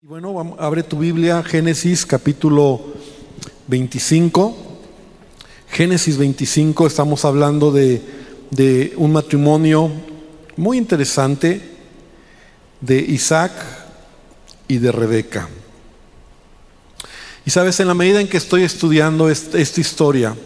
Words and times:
Y 0.00 0.06
bueno, 0.06 0.56
abre 0.60 0.84
tu 0.84 0.98
Biblia, 0.98 1.42
Génesis 1.42 2.06
capítulo 2.06 2.80
25. 3.66 4.56
Génesis 5.70 6.16
25, 6.16 6.86
estamos 6.86 7.24
hablando 7.24 7.72
de, 7.72 8.00
de 8.52 8.92
un 8.96 9.12
matrimonio 9.12 9.90
muy 10.56 10.78
interesante 10.78 11.60
de 12.80 12.98
Isaac 13.00 13.50
y 14.68 14.78
de 14.78 14.92
Rebeca. 14.92 15.48
Y 17.44 17.50
sabes, 17.50 17.80
en 17.80 17.88
la 17.88 17.94
medida 17.94 18.20
en 18.20 18.28
que 18.28 18.36
estoy 18.36 18.62
estudiando 18.62 19.28
est- 19.28 19.54
esta 19.56 19.80
historia, 19.80 20.36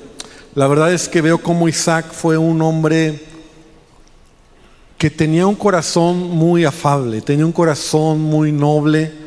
la 0.55 0.67
verdad 0.67 0.95
es 0.95 1.09
que 1.11 1.21
veo 1.21 1.37
cómo 1.43 1.69
Isaac 1.69 2.11
fue 2.13 2.39
un 2.39 2.63
hombre 2.63 3.21
que 4.97 5.11
tenía 5.11 5.47
un 5.47 5.57
corazón 5.57 6.17
muy 6.31 6.65
afable, 6.65 7.21
tenía 7.21 7.45
un 7.45 7.53
corazón 7.53 8.19
muy 8.19 8.51
noble. 8.51 9.21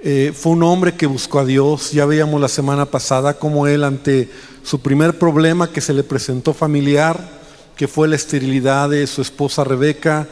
Eh, 0.00 0.32
fue 0.34 0.52
un 0.52 0.62
hombre 0.62 0.94
que 0.94 1.06
buscó 1.06 1.40
a 1.40 1.44
Dios. 1.44 1.92
Ya 1.92 2.06
veíamos 2.06 2.40
la 2.40 2.48
semana 2.48 2.86
pasada 2.86 3.34
cómo 3.38 3.66
él 3.66 3.82
ante 3.84 4.30
su 4.62 4.80
primer 4.80 5.18
problema 5.18 5.70
que 5.72 5.80
se 5.80 5.92
le 5.92 6.04
presentó 6.04 6.54
familiar, 6.54 7.38
que 7.76 7.88
fue 7.88 8.06
la 8.08 8.16
esterilidad 8.16 8.90
de 8.90 9.06
su 9.06 9.22
esposa 9.22 9.64
Rebeca, 9.64 10.28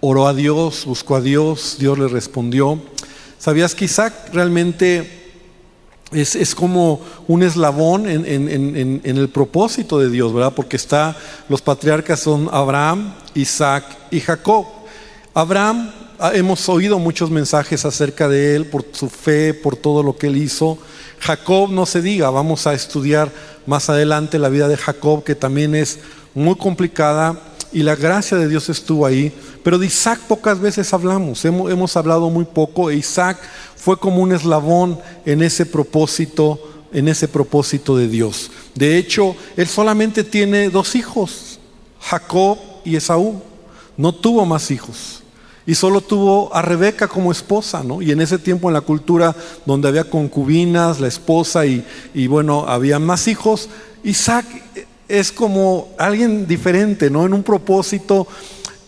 oró 0.00 0.26
a 0.28 0.34
Dios, 0.34 0.84
buscó 0.84 1.16
a 1.16 1.20
Dios, 1.20 1.76
Dios 1.78 1.98
le 1.98 2.08
respondió. 2.08 2.80
¿Sabías 3.38 3.74
que 3.74 3.84
Isaac 3.86 4.12
realmente 4.32 5.14
es, 6.12 6.34
es 6.34 6.54
como 6.54 7.00
un 7.28 7.42
eslabón 7.42 8.08
en, 8.08 8.24
en- 8.26 8.48
en- 8.48 9.00
en- 9.04 9.16
el 9.18 9.28
propósito 9.28 9.98
de 9.98 10.10
Dios, 10.10 10.32
¿verdad? 10.34 10.52
Porque 10.54 10.76
está, 10.76 11.16
los 11.48 11.60
patriarcas 11.62 12.20
son 12.20 12.48
Abraham, 12.52 13.14
Isaac 13.34 13.84
y 14.10 14.20
Jacob. 14.20 14.66
Abraham, 15.34 15.90
ah, 15.92 16.07
hemos 16.34 16.68
oído 16.68 16.98
muchos 16.98 17.30
mensajes 17.30 17.84
acerca 17.84 18.28
de 18.28 18.56
él, 18.56 18.66
por 18.66 18.84
su 18.92 19.08
fe, 19.08 19.54
por 19.54 19.76
todo 19.76 20.02
lo 20.02 20.16
que 20.16 20.26
él 20.26 20.36
hizo. 20.36 20.78
Jacob, 21.20 21.70
no 21.70 21.86
se 21.86 22.02
diga, 22.02 22.30
vamos 22.30 22.66
a 22.66 22.74
estudiar 22.74 23.30
más 23.66 23.88
adelante 23.88 24.38
la 24.38 24.48
vida 24.48 24.68
de 24.68 24.76
Jacob, 24.76 25.24
que 25.24 25.34
también 25.34 25.74
es 25.74 25.98
muy 26.34 26.56
complicada 26.56 27.40
y 27.72 27.82
la 27.82 27.96
gracia 27.96 28.36
de 28.36 28.48
Dios 28.48 28.68
estuvo 28.68 29.06
ahí. 29.06 29.32
Pero 29.62 29.78
de 29.78 29.86
Isaac 29.86 30.20
pocas 30.26 30.60
veces 30.60 30.92
hablamos, 30.92 31.44
hemos, 31.44 31.70
hemos 31.70 31.96
hablado 31.96 32.30
muy 32.30 32.44
poco. 32.44 32.90
E 32.90 32.96
Isaac 32.96 33.38
fue 33.76 33.98
como 33.98 34.22
un 34.22 34.32
eslabón 34.32 34.98
en 35.24 35.42
ese 35.42 35.66
propósito, 35.66 36.60
en 36.92 37.08
ese 37.08 37.28
propósito 37.28 37.96
de 37.96 38.08
Dios. 38.08 38.50
De 38.74 38.96
hecho, 38.96 39.36
él 39.56 39.68
solamente 39.68 40.24
tiene 40.24 40.70
dos 40.70 40.94
hijos, 40.94 41.58
Jacob 42.00 42.58
y 42.84 42.96
Esaú. 42.96 43.42
No 43.96 44.14
tuvo 44.14 44.46
más 44.46 44.70
hijos. 44.70 45.22
Y 45.68 45.74
solo 45.74 46.00
tuvo 46.00 46.48
a 46.56 46.62
Rebeca 46.62 47.08
como 47.08 47.30
esposa, 47.30 47.84
¿no? 47.84 48.00
Y 48.00 48.10
en 48.10 48.22
ese 48.22 48.38
tiempo 48.38 48.70
en 48.70 48.72
la 48.72 48.80
cultura 48.80 49.36
donde 49.66 49.86
había 49.86 50.08
concubinas, 50.08 50.98
la 50.98 51.08
esposa 51.08 51.66
y, 51.66 51.84
y 52.14 52.26
bueno, 52.26 52.64
había 52.66 52.98
más 52.98 53.28
hijos, 53.28 53.68
Isaac 54.02 54.46
es 55.08 55.30
como 55.30 55.90
alguien 55.98 56.46
diferente, 56.46 57.10
¿no? 57.10 57.26
En 57.26 57.34
un 57.34 57.42
propósito, 57.42 58.26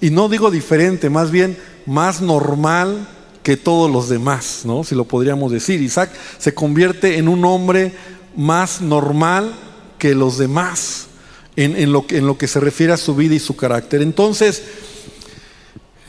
y 0.00 0.08
no 0.08 0.30
digo 0.30 0.50
diferente, 0.50 1.10
más 1.10 1.30
bien 1.30 1.58
más 1.84 2.22
normal 2.22 3.06
que 3.42 3.58
todos 3.58 3.90
los 3.90 4.08
demás, 4.08 4.62
¿no? 4.64 4.82
Si 4.82 4.94
lo 4.94 5.04
podríamos 5.04 5.52
decir. 5.52 5.82
Isaac 5.82 6.10
se 6.38 6.54
convierte 6.54 7.18
en 7.18 7.28
un 7.28 7.44
hombre 7.44 7.92
más 8.34 8.80
normal 8.80 9.52
que 9.98 10.14
los 10.14 10.38
demás 10.38 11.08
en, 11.56 11.76
en 11.76 11.92
lo, 11.92 12.06
en 12.08 12.26
lo 12.26 12.38
que 12.38 12.48
se 12.48 12.58
refiere 12.58 12.94
a 12.94 12.96
su 12.96 13.14
vida 13.14 13.34
y 13.34 13.38
su 13.38 13.54
carácter. 13.54 14.00
Entonces, 14.00 14.62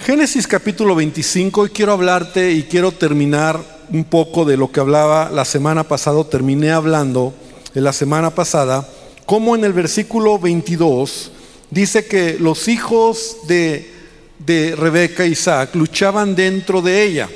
Génesis 0.03 0.47
capítulo 0.47 0.95
25, 0.95 1.67
y 1.67 1.69
quiero 1.69 1.91
hablarte 1.91 2.51
y 2.51 2.63
quiero 2.63 2.91
terminar 2.91 3.59
un 3.91 4.03
poco 4.03 4.45
de 4.45 4.57
lo 4.57 4.71
que 4.71 4.79
hablaba 4.79 5.29
la 5.29 5.45
semana 5.45 5.83
pasada, 5.83 6.23
terminé 6.23 6.71
hablando 6.71 7.35
de 7.75 7.81
la 7.81 7.93
semana 7.93 8.31
pasada, 8.31 8.89
como 9.27 9.53
en 9.53 9.63
el 9.63 9.73
versículo 9.73 10.39
22 10.39 11.31
dice 11.69 12.07
que 12.07 12.37
los 12.39 12.67
hijos 12.67 13.47
de, 13.47 13.93
de 14.39 14.75
Rebeca 14.75 15.23
e 15.23 15.29
Isaac 15.29 15.75
luchaban 15.75 16.33
dentro 16.33 16.81
de 16.81 17.03
ella. 17.03 17.29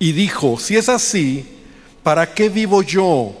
Y 0.00 0.10
dijo, 0.10 0.58
si 0.58 0.76
es 0.76 0.88
así, 0.88 1.46
¿para 2.02 2.34
qué 2.34 2.48
vivo 2.48 2.82
yo? 2.82 3.32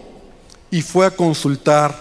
Y 0.70 0.80
fue 0.82 1.06
a 1.06 1.10
consultar 1.10 1.98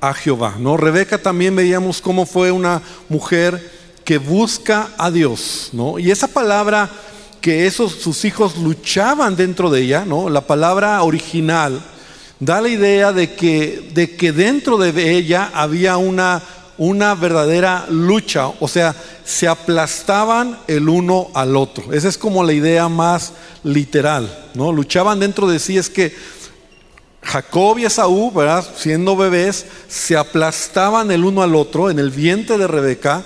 a 0.00 0.14
Jehová. 0.14 0.54
¿no? 0.56 0.76
Rebeca 0.76 1.18
también 1.18 1.56
veíamos 1.56 2.00
cómo 2.00 2.26
fue 2.26 2.52
una 2.52 2.80
mujer 3.08 3.77
que 4.08 4.16
busca 4.16 4.88
a 4.96 5.10
Dios. 5.10 5.68
¿no? 5.74 5.98
Y 5.98 6.10
esa 6.10 6.28
palabra 6.28 6.88
que 7.42 7.66
esos 7.66 7.92
sus 7.92 8.24
hijos 8.24 8.56
luchaban 8.56 9.36
dentro 9.36 9.68
de 9.68 9.82
ella, 9.82 10.06
¿no? 10.06 10.30
la 10.30 10.40
palabra 10.40 11.02
original, 11.02 11.78
da 12.40 12.62
la 12.62 12.70
idea 12.70 13.12
de 13.12 13.34
que, 13.34 13.90
de 13.92 14.16
que 14.16 14.32
dentro 14.32 14.78
de 14.78 15.12
ella 15.12 15.50
había 15.52 15.98
una, 15.98 16.42
una 16.78 17.14
verdadera 17.16 17.84
lucha, 17.90 18.46
o 18.48 18.66
sea, 18.66 18.96
se 19.26 19.46
aplastaban 19.46 20.58
el 20.68 20.88
uno 20.88 21.28
al 21.34 21.54
otro. 21.54 21.92
Esa 21.92 22.08
es 22.08 22.16
como 22.16 22.42
la 22.42 22.54
idea 22.54 22.88
más 22.88 23.34
literal, 23.62 24.48
¿no? 24.54 24.72
Luchaban 24.72 25.20
dentro 25.20 25.46
de 25.46 25.58
sí, 25.58 25.76
es 25.76 25.90
que 25.90 26.16
Jacob 27.20 27.78
y 27.78 27.84
Esaú, 27.84 28.32
¿verdad? 28.32 28.66
siendo 28.74 29.16
bebés, 29.16 29.66
se 29.86 30.16
aplastaban 30.16 31.10
el 31.10 31.26
uno 31.26 31.42
al 31.42 31.54
otro 31.54 31.90
en 31.90 31.98
el 31.98 32.10
vientre 32.10 32.56
de 32.56 32.66
Rebeca, 32.66 33.22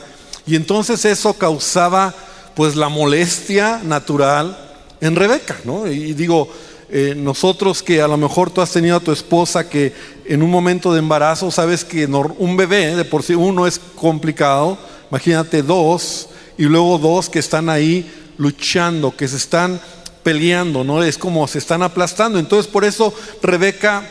y 0.47 0.56
entonces 0.56 1.04
eso 1.04 1.34
causaba 1.34 2.14
pues 2.54 2.76
la 2.76 2.88
molestia 2.88 3.80
natural 3.82 4.56
en 5.00 5.16
Rebeca, 5.16 5.58
¿no? 5.64 5.86
Y 5.86 6.12
digo, 6.14 6.48
eh, 6.91 7.14
nosotros 7.16 7.82
que 7.82 8.03
a 8.03 8.08
lo 8.08 8.16
mejor 8.16 8.50
tú 8.50 8.60
has 8.60 8.70
tenido 8.70 8.97
a 8.97 9.00
tu 9.00 9.12
esposa 9.12 9.69
que 9.69 9.94
en 10.26 10.42
un 10.42 10.50
momento 10.50 10.92
de 10.92 10.98
embarazo 10.98 11.50
sabes 11.50 11.84
que 11.84 12.06
un 12.06 12.56
bebé 12.56 12.94
de 12.94 13.04
por 13.04 13.22
sí 13.22 13.34
uno 13.34 13.66
es 13.66 13.80
complicado, 13.94 14.76
imagínate 15.10 15.62
dos 15.62 16.28
y 16.59 16.64
luego 16.64 16.98
dos 16.98 17.30
que 17.30 17.38
están 17.38 17.69
ahí 17.70 18.10
luchando, 18.36 19.16
que 19.16 19.26
se 19.26 19.36
están 19.36 19.80
peleando, 20.22 20.84
¿no? 20.84 21.03
Es 21.03 21.16
como 21.16 21.48
se 21.48 21.59
están 21.59 21.82
aplastando. 21.82 22.38
Entonces 22.38 22.70
por 22.70 22.84
eso 22.84 23.14
Rebeca 23.42 24.06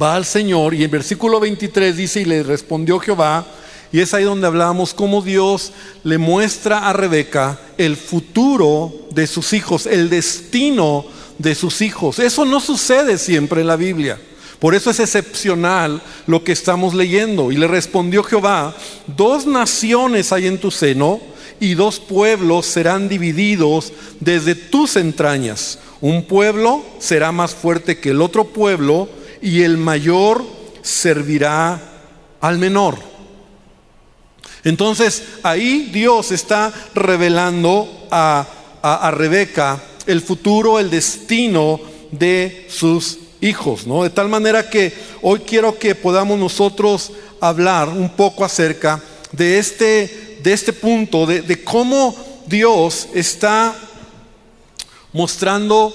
va 0.00 0.16
al 0.16 0.24
Señor 0.24 0.74
y 0.74 0.84
en 0.84 0.90
versículo 0.90 1.40
23 1.40 1.96
dice, 1.96 2.20
y 2.22 2.24
le 2.24 2.42
respondió 2.42 2.98
Jehová, 2.98 3.46
y 3.92 4.00
es 4.00 4.14
ahí 4.14 4.24
donde 4.24 4.46
hablábamos 4.46 4.94
cómo 4.94 5.20
Dios 5.20 5.72
le 6.04 6.18
muestra 6.18 6.88
a 6.88 6.92
Rebeca 6.92 7.58
el 7.76 7.96
futuro 7.96 8.92
de 9.10 9.26
sus 9.26 9.52
hijos, 9.52 9.86
el 9.86 10.08
destino 10.08 11.04
de 11.38 11.54
sus 11.54 11.80
hijos. 11.80 12.18
Eso 12.18 12.44
no 12.44 12.60
sucede 12.60 13.18
siempre 13.18 13.62
en 13.62 13.66
la 13.66 13.76
Biblia. 13.76 14.20
Por 14.60 14.74
eso 14.74 14.90
es 14.90 15.00
excepcional 15.00 16.02
lo 16.26 16.44
que 16.44 16.52
estamos 16.52 16.94
leyendo. 16.94 17.50
Y 17.50 17.56
le 17.56 17.66
respondió 17.66 18.22
Jehová, 18.22 18.76
dos 19.06 19.46
naciones 19.46 20.32
hay 20.32 20.46
en 20.46 20.58
tu 20.58 20.70
seno 20.70 21.18
y 21.58 21.74
dos 21.74 21.98
pueblos 21.98 22.66
serán 22.66 23.08
divididos 23.08 23.92
desde 24.20 24.54
tus 24.54 24.96
entrañas. 24.96 25.78
Un 26.00 26.24
pueblo 26.24 26.84
será 26.98 27.32
más 27.32 27.54
fuerte 27.54 27.98
que 27.98 28.10
el 28.10 28.22
otro 28.22 28.44
pueblo 28.44 29.08
y 29.42 29.62
el 29.62 29.78
mayor 29.78 30.44
servirá 30.82 31.80
al 32.40 32.58
menor. 32.58 33.09
Entonces 34.64 35.22
ahí 35.42 35.90
Dios 35.92 36.32
está 36.32 36.72
revelando 36.94 38.06
a, 38.10 38.46
a- 38.82 39.10
Rebeca 39.10 39.80
el 40.06 40.20
futuro, 40.20 40.78
el 40.78 40.90
destino 40.90 41.80
de 42.10 42.66
sus 42.68 43.18
hijos, 43.40 43.86
¿no? 43.86 44.02
De 44.02 44.10
tal 44.10 44.28
manera 44.28 44.68
que 44.68 44.92
hoy 45.22 45.40
quiero 45.40 45.78
que 45.78 45.94
podamos 45.94 46.38
nosotros 46.38 47.12
hablar 47.40 47.88
un 47.88 48.10
poco 48.10 48.44
acerca 48.44 49.00
de 49.32 49.58
este, 49.58 50.38
de 50.42 50.52
este 50.52 50.72
punto, 50.72 51.24
de, 51.26 51.42
de 51.42 51.62
cómo 51.64 52.14
Dios 52.46 53.08
está 53.14 53.74
mostrando 55.12 55.94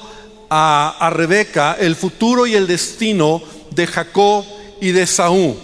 a, 0.50 0.96
a 1.00 1.10
Rebeca 1.10 1.78
el 1.80 1.96
futuro 1.96 2.46
y 2.48 2.56
el 2.56 2.68
destino 2.68 3.42
de 3.72 3.88
Jacob 3.88 4.46
y 4.82 4.92
de 4.92 5.06
Saúl. 5.08 5.56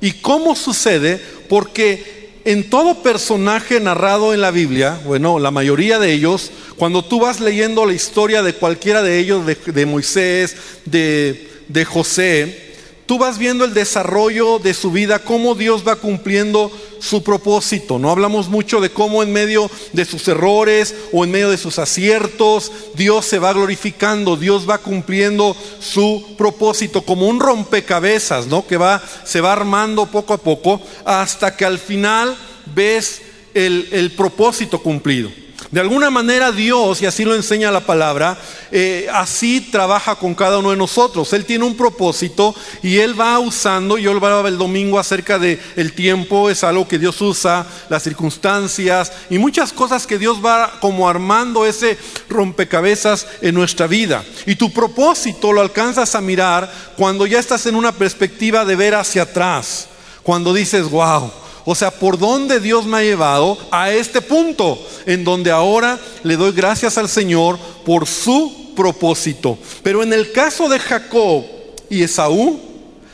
¿Y 0.00 0.12
cómo 0.12 0.54
sucede? 0.54 1.20
Porque 1.48 2.17
en 2.44 2.70
todo 2.70 3.02
personaje 3.02 3.80
narrado 3.80 4.34
en 4.34 4.40
la 4.40 4.50
Biblia, 4.50 5.00
bueno, 5.04 5.38
la 5.38 5.50
mayoría 5.50 5.98
de 5.98 6.12
ellos, 6.12 6.50
cuando 6.76 7.04
tú 7.04 7.20
vas 7.20 7.40
leyendo 7.40 7.86
la 7.86 7.92
historia 7.92 8.42
de 8.42 8.54
cualquiera 8.54 9.02
de 9.02 9.18
ellos, 9.18 9.46
de, 9.46 9.54
de 9.54 9.86
Moisés, 9.86 10.56
de, 10.84 11.48
de 11.68 11.84
José, 11.84 12.67
tú 13.08 13.18
vas 13.18 13.38
viendo 13.38 13.64
el 13.64 13.72
desarrollo 13.72 14.58
de 14.58 14.74
su 14.74 14.92
vida, 14.92 15.20
cómo 15.20 15.54
Dios 15.54 15.82
va 15.84 15.96
cumpliendo 15.96 16.70
su 17.00 17.22
propósito. 17.22 17.98
No 17.98 18.10
hablamos 18.10 18.48
mucho 18.48 18.82
de 18.82 18.90
cómo 18.90 19.22
en 19.22 19.32
medio 19.32 19.70
de 19.94 20.04
sus 20.04 20.28
errores 20.28 20.94
o 21.10 21.24
en 21.24 21.30
medio 21.30 21.50
de 21.50 21.56
sus 21.56 21.78
aciertos, 21.78 22.70
Dios 22.94 23.24
se 23.24 23.38
va 23.38 23.54
glorificando, 23.54 24.36
Dios 24.36 24.68
va 24.68 24.76
cumpliendo 24.76 25.56
su 25.80 26.34
propósito 26.36 27.00
como 27.00 27.28
un 27.28 27.40
rompecabezas, 27.40 28.46
¿no? 28.46 28.66
Que 28.66 28.76
va, 28.76 29.02
se 29.24 29.40
va 29.40 29.54
armando 29.54 30.04
poco 30.04 30.34
a 30.34 30.38
poco 30.38 30.78
hasta 31.06 31.56
que 31.56 31.64
al 31.64 31.78
final 31.78 32.36
ves 32.74 33.22
el, 33.54 33.88
el 33.90 34.12
propósito 34.12 34.82
cumplido. 34.82 35.30
De 35.70 35.80
alguna 35.80 36.08
manera 36.08 36.50
Dios, 36.50 37.02
y 37.02 37.06
así 37.06 37.26
lo 37.26 37.34
enseña 37.34 37.70
la 37.70 37.84
palabra, 37.84 38.38
eh, 38.70 39.06
así 39.12 39.60
trabaja 39.60 40.14
con 40.14 40.34
cada 40.34 40.58
uno 40.58 40.70
de 40.70 40.78
nosotros. 40.78 41.30
Él 41.34 41.44
tiene 41.44 41.66
un 41.66 41.76
propósito 41.76 42.54
y 42.82 42.98
Él 42.98 43.20
va 43.20 43.38
usando, 43.38 43.98
yo 43.98 44.12
hablaba 44.12 44.48
el 44.48 44.56
domingo 44.56 44.98
acerca 44.98 45.38
de 45.38 45.60
el 45.76 45.92
tiempo, 45.92 46.48
es 46.48 46.64
algo 46.64 46.88
que 46.88 46.98
Dios 46.98 47.20
usa, 47.20 47.66
las 47.90 48.02
circunstancias 48.02 49.12
y 49.28 49.36
muchas 49.36 49.74
cosas 49.74 50.06
que 50.06 50.18
Dios 50.18 50.38
va 50.42 50.80
como 50.80 51.06
armando 51.06 51.66
ese 51.66 51.98
rompecabezas 52.30 53.26
en 53.42 53.54
nuestra 53.54 53.86
vida. 53.86 54.24
Y 54.46 54.56
tu 54.56 54.72
propósito 54.72 55.52
lo 55.52 55.60
alcanzas 55.60 56.14
a 56.14 56.22
mirar 56.22 56.72
cuando 56.96 57.26
ya 57.26 57.38
estás 57.38 57.66
en 57.66 57.74
una 57.74 57.92
perspectiva 57.92 58.64
de 58.64 58.74
ver 58.74 58.94
hacia 58.94 59.22
atrás, 59.22 59.88
cuando 60.22 60.54
dices, 60.54 60.88
wow 60.88 61.30
o 61.70 61.74
sea, 61.74 61.90
por 61.90 62.18
dónde 62.18 62.60
Dios 62.60 62.86
me 62.86 62.96
ha 62.96 63.02
llevado 63.02 63.58
a 63.70 63.92
este 63.92 64.22
punto, 64.22 64.82
en 65.04 65.22
donde 65.22 65.50
ahora 65.50 66.00
le 66.22 66.34
doy 66.38 66.52
gracias 66.52 66.96
al 66.96 67.10
Señor 67.10 67.58
por 67.84 68.06
su 68.06 68.72
propósito. 68.74 69.58
Pero 69.82 70.02
en 70.02 70.14
el 70.14 70.32
caso 70.32 70.70
de 70.70 70.78
Jacob 70.78 71.44
y 71.90 72.02
Esaú, 72.02 72.58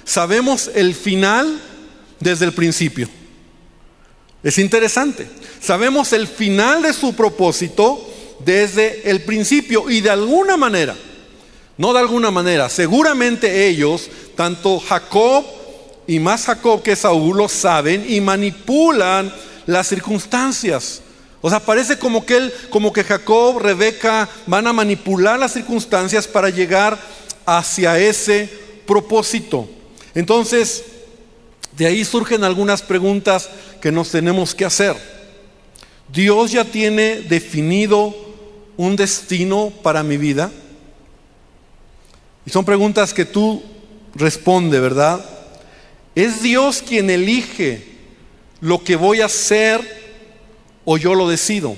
sabemos 0.04 0.70
el 0.72 0.94
final 0.94 1.60
desde 2.20 2.44
el 2.44 2.52
principio. 2.52 3.08
Es 4.44 4.58
interesante. 4.58 5.28
Sabemos 5.60 6.12
el 6.12 6.28
final 6.28 6.82
de 6.82 6.92
su 6.92 7.12
propósito 7.12 8.08
desde 8.44 9.10
el 9.10 9.22
principio 9.22 9.90
y 9.90 10.00
de 10.00 10.10
alguna 10.10 10.56
manera, 10.56 10.94
no 11.76 11.92
de 11.92 11.98
alguna 11.98 12.30
manera, 12.30 12.68
seguramente 12.68 13.66
ellos, 13.66 14.08
tanto 14.36 14.78
Jacob 14.78 15.44
y 16.06 16.18
más 16.18 16.44
Jacob 16.44 16.82
que 16.82 16.96
Saúl 16.96 17.38
lo 17.38 17.48
saben 17.48 18.04
y 18.08 18.20
manipulan 18.20 19.32
las 19.66 19.88
circunstancias. 19.88 21.00
O 21.40 21.50
sea, 21.50 21.60
parece 21.60 21.98
como 21.98 22.24
que 22.24 22.36
él, 22.36 22.54
como 22.70 22.92
que 22.92 23.04
Jacob, 23.04 23.58
Rebeca 23.58 24.28
van 24.46 24.66
a 24.66 24.72
manipular 24.72 25.38
las 25.38 25.52
circunstancias 25.52 26.26
para 26.26 26.50
llegar 26.50 26.98
hacia 27.46 27.98
ese 27.98 28.48
propósito. 28.86 29.68
Entonces, 30.14 30.84
de 31.76 31.86
ahí 31.86 32.04
surgen 32.04 32.44
algunas 32.44 32.82
preguntas 32.82 33.50
que 33.80 33.92
nos 33.92 34.10
tenemos 34.10 34.54
que 34.54 34.64
hacer. 34.64 34.96
Dios 36.08 36.52
ya 36.52 36.64
tiene 36.64 37.16
definido 37.16 38.14
un 38.76 38.96
destino 38.96 39.72
para 39.82 40.02
mi 40.02 40.16
vida. 40.16 40.50
Y 42.46 42.50
son 42.50 42.64
preguntas 42.64 43.12
que 43.12 43.24
tú 43.24 43.62
responde, 44.14 44.80
¿verdad? 44.80 45.24
¿Es 46.14 46.42
Dios 46.42 46.82
quien 46.82 47.10
elige 47.10 47.84
lo 48.60 48.84
que 48.84 48.96
voy 48.96 49.20
a 49.20 49.26
hacer 49.26 49.80
o 50.84 50.96
yo 50.96 51.14
lo 51.14 51.28
decido? 51.28 51.76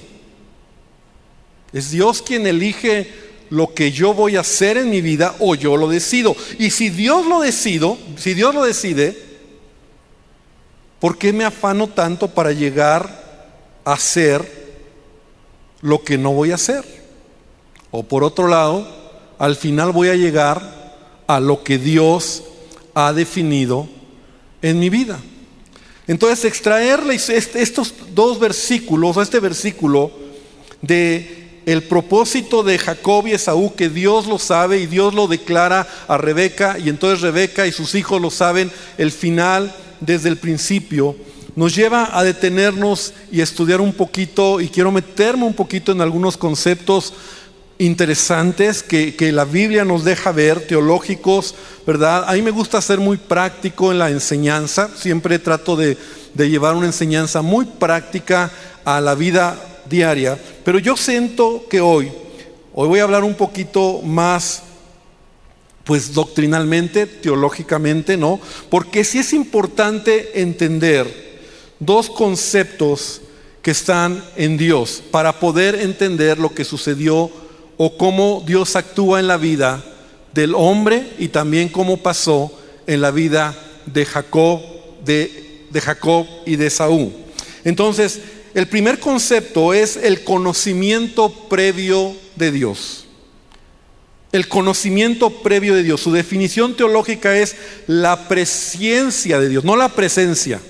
¿Es 1.72 1.90
Dios 1.90 2.22
quien 2.22 2.46
elige 2.46 3.10
lo 3.50 3.72
que 3.72 3.92
yo 3.92 4.12
voy 4.12 4.36
a 4.36 4.40
hacer 4.40 4.76
en 4.76 4.90
mi 4.90 5.00
vida 5.00 5.34
o 5.38 5.54
yo 5.54 5.76
lo 5.76 5.88
decido? 5.88 6.36
Y 6.58 6.70
si 6.70 6.90
Dios 6.90 7.26
lo 7.26 7.40
decido, 7.40 7.96
si 8.16 8.34
Dios 8.34 8.54
lo 8.54 8.64
decide, 8.64 9.16
¿por 11.00 11.16
qué 11.16 11.32
me 11.32 11.44
afano 11.44 11.88
tanto 11.88 12.28
para 12.28 12.52
llegar 12.52 13.24
a 13.84 13.92
hacer 13.94 14.66
lo 15.80 16.02
que 16.02 16.18
no 16.18 16.32
voy 16.32 16.52
a 16.52 16.56
hacer? 16.56 16.84
O 17.90 18.02
por 18.02 18.22
otro 18.22 18.48
lado, 18.48 18.86
al 19.38 19.56
final 19.56 19.92
voy 19.92 20.08
a 20.08 20.14
llegar 20.14 20.86
a 21.26 21.40
lo 21.40 21.62
que 21.62 21.78
Dios 21.78 22.44
ha 22.94 23.12
definido 23.12 23.95
en 24.70 24.78
mi 24.78 24.90
vida. 24.90 25.18
Entonces, 26.08 26.44
extraerle 26.44 27.14
estos 27.16 27.94
dos 28.14 28.38
versículos, 28.38 29.16
este 29.16 29.40
versículo 29.40 30.10
de 30.82 31.62
el 31.66 31.82
propósito 31.82 32.62
de 32.62 32.78
Jacob 32.78 33.26
y 33.26 33.32
Esaú, 33.32 33.74
que 33.74 33.88
Dios 33.88 34.26
lo 34.26 34.38
sabe 34.38 34.78
y 34.78 34.86
Dios 34.86 35.14
lo 35.14 35.26
declara 35.26 35.86
a 36.06 36.16
Rebeca, 36.16 36.78
y 36.78 36.88
entonces 36.88 37.22
Rebeca 37.22 37.66
y 37.66 37.72
sus 37.72 37.96
hijos 37.96 38.20
lo 38.20 38.30
saben, 38.30 38.70
el 38.98 39.10
final 39.10 39.74
desde 40.00 40.28
el 40.28 40.36
principio, 40.36 41.16
nos 41.56 41.74
lleva 41.74 42.16
a 42.16 42.22
detenernos 42.22 43.14
y 43.32 43.40
estudiar 43.40 43.80
un 43.80 43.92
poquito, 43.92 44.60
y 44.60 44.68
quiero 44.68 44.92
meterme 44.92 45.44
un 45.44 45.54
poquito 45.54 45.90
en 45.90 46.00
algunos 46.00 46.36
conceptos 46.36 47.14
interesantes 47.78 48.82
que, 48.82 49.14
la 49.32 49.44
Biblia 49.44 49.84
nos 49.84 50.04
deja 50.04 50.32
ver, 50.32 50.66
teológicos, 50.66 51.54
¿verdad? 51.86 52.24
A 52.28 52.32
mí 52.32 52.42
me 52.42 52.50
gusta 52.50 52.80
ser 52.80 52.98
muy 52.98 53.16
práctico 53.16 53.92
en 53.92 53.98
la 53.98 54.10
enseñanza, 54.10 54.90
siempre 54.96 55.38
trato 55.38 55.76
de, 55.76 55.96
de 56.34 56.50
llevar 56.50 56.74
una 56.74 56.86
enseñanza 56.86 57.42
muy 57.42 57.66
práctica 57.66 58.50
a 58.84 59.00
la 59.00 59.14
vida 59.14 59.82
diaria, 59.88 60.38
pero 60.64 60.78
yo 60.78 60.96
siento 60.96 61.66
que 61.68 61.80
hoy, 61.80 62.10
hoy 62.74 62.88
voy 62.88 63.00
a 63.00 63.04
hablar 63.04 63.24
un 63.24 63.34
poquito 63.34 64.00
más, 64.02 64.62
pues 65.84 66.14
doctrinalmente, 66.14 67.06
teológicamente, 67.06 68.16
¿no? 68.16 68.40
Porque 68.70 69.04
sí 69.04 69.18
es 69.18 69.32
importante 69.32 70.40
entender 70.40 71.26
dos 71.78 72.08
conceptos 72.08 73.20
que 73.62 73.70
están 73.72 74.24
en 74.36 74.56
Dios 74.56 75.02
para 75.10 75.38
poder 75.38 75.74
entender 75.74 76.38
lo 76.38 76.54
que 76.54 76.64
sucedió 76.64 77.30
o 77.76 77.96
cómo 77.96 78.42
Dios 78.46 78.76
actúa 78.76 79.20
en 79.20 79.28
la 79.28 79.36
vida 79.36 79.84
del 80.32 80.54
hombre 80.54 81.12
y 81.18 81.28
también 81.28 81.68
cómo 81.68 81.98
pasó 81.98 82.52
en 82.86 83.00
la 83.00 83.10
vida 83.10 83.56
de 83.86 84.04
Jacob, 84.04 84.60
de, 85.04 85.68
Jacob 85.82 86.26
y 86.44 86.56
de 86.56 86.70
Saúl. 86.70 87.12
Entonces, 87.64 88.20
el 88.54 88.68
primer 88.68 89.00
concepto 89.00 89.74
es 89.74 89.96
el 89.96 90.22
conocimiento 90.24 91.30
previo 91.48 92.14
de 92.36 92.52
Dios. 92.52 93.06
El 94.32 94.48
conocimiento 94.48 95.42
previo 95.42 95.74
de 95.74 95.82
Dios. 95.82 96.00
Su 96.00 96.12
definición 96.12 96.76
teológica 96.76 97.36
es 97.36 97.56
la 97.86 98.28
presencia 98.28 99.38
de 99.40 99.48
Dios, 99.48 99.64
no 99.64 99.76
la 99.76 99.88
presencia, 99.90 100.60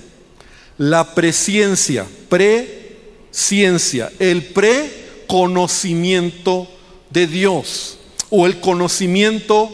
la 0.78 1.14
presencia, 1.14 2.06
presciencia, 2.28 4.10
el 4.18 4.44
preconocimiento 4.44 6.68
de 7.16 7.26
Dios 7.26 7.96
o 8.28 8.44
el 8.44 8.60
conocimiento 8.60 9.70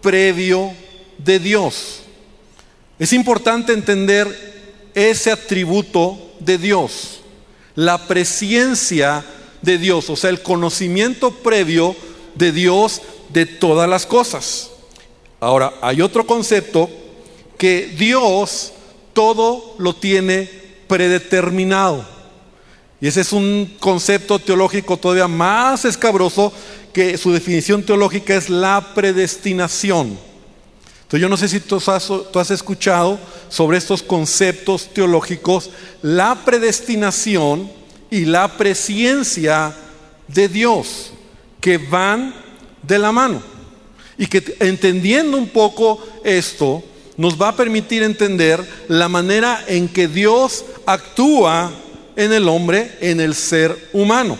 previo 0.00 0.72
de 1.16 1.38
Dios. 1.38 2.00
Es 2.98 3.12
importante 3.12 3.72
entender 3.72 4.90
ese 4.92 5.30
atributo 5.30 6.18
de 6.40 6.58
Dios, 6.58 7.20
la 7.76 8.08
presencia 8.08 9.24
de 9.60 9.78
Dios, 9.78 10.10
o 10.10 10.16
sea, 10.16 10.30
el 10.30 10.42
conocimiento 10.42 11.30
previo 11.30 11.94
de 12.34 12.50
Dios 12.50 13.00
de 13.28 13.46
todas 13.46 13.88
las 13.88 14.04
cosas. 14.04 14.70
Ahora, 15.38 15.74
hay 15.82 16.00
otro 16.00 16.26
concepto 16.26 16.90
que 17.58 17.94
Dios 17.96 18.72
todo 19.12 19.76
lo 19.78 19.94
tiene 19.94 20.50
predeterminado. 20.88 22.04
Y 23.02 23.08
ese 23.08 23.22
es 23.22 23.32
un 23.32 23.74
concepto 23.80 24.38
teológico 24.38 24.96
todavía 24.96 25.26
más 25.26 25.84
escabroso 25.84 26.52
que 26.92 27.18
su 27.18 27.32
definición 27.32 27.82
teológica 27.82 28.36
es 28.36 28.48
la 28.48 28.92
predestinación. 28.94 30.16
Entonces 31.02 31.20
yo 31.20 31.28
no 31.28 31.36
sé 31.36 31.48
si 31.48 31.58
tú 31.58 31.82
has, 31.84 32.50
escuchado 32.52 33.18
sobre 33.48 33.78
estos 33.78 34.04
conceptos 34.04 34.88
teológicos, 34.94 35.70
la 36.00 36.44
predestinación 36.44 37.68
y 38.08 38.24
la 38.24 38.56
presciencia 38.56 39.74
de 40.28 40.46
Dios, 40.46 41.12
que 41.60 41.78
van 41.78 42.32
de 42.84 43.00
la 43.00 43.10
mano. 43.10 43.42
Y 44.16 44.28
que 44.28 44.56
entendiendo 44.60 45.36
un 45.38 45.48
poco 45.48 46.00
esto, 46.22 46.84
nos 47.16 47.34
va 47.34 47.48
a 47.48 47.56
permitir 47.56 48.04
entender 48.04 48.64
la 48.86 49.08
manera 49.08 49.64
en 49.66 49.88
que 49.88 50.06
Dios 50.06 50.64
actúa 50.86 51.81
en 52.16 52.32
el 52.32 52.48
hombre, 52.48 52.96
en 53.00 53.20
el 53.20 53.34
ser 53.34 53.76
humano. 53.92 54.38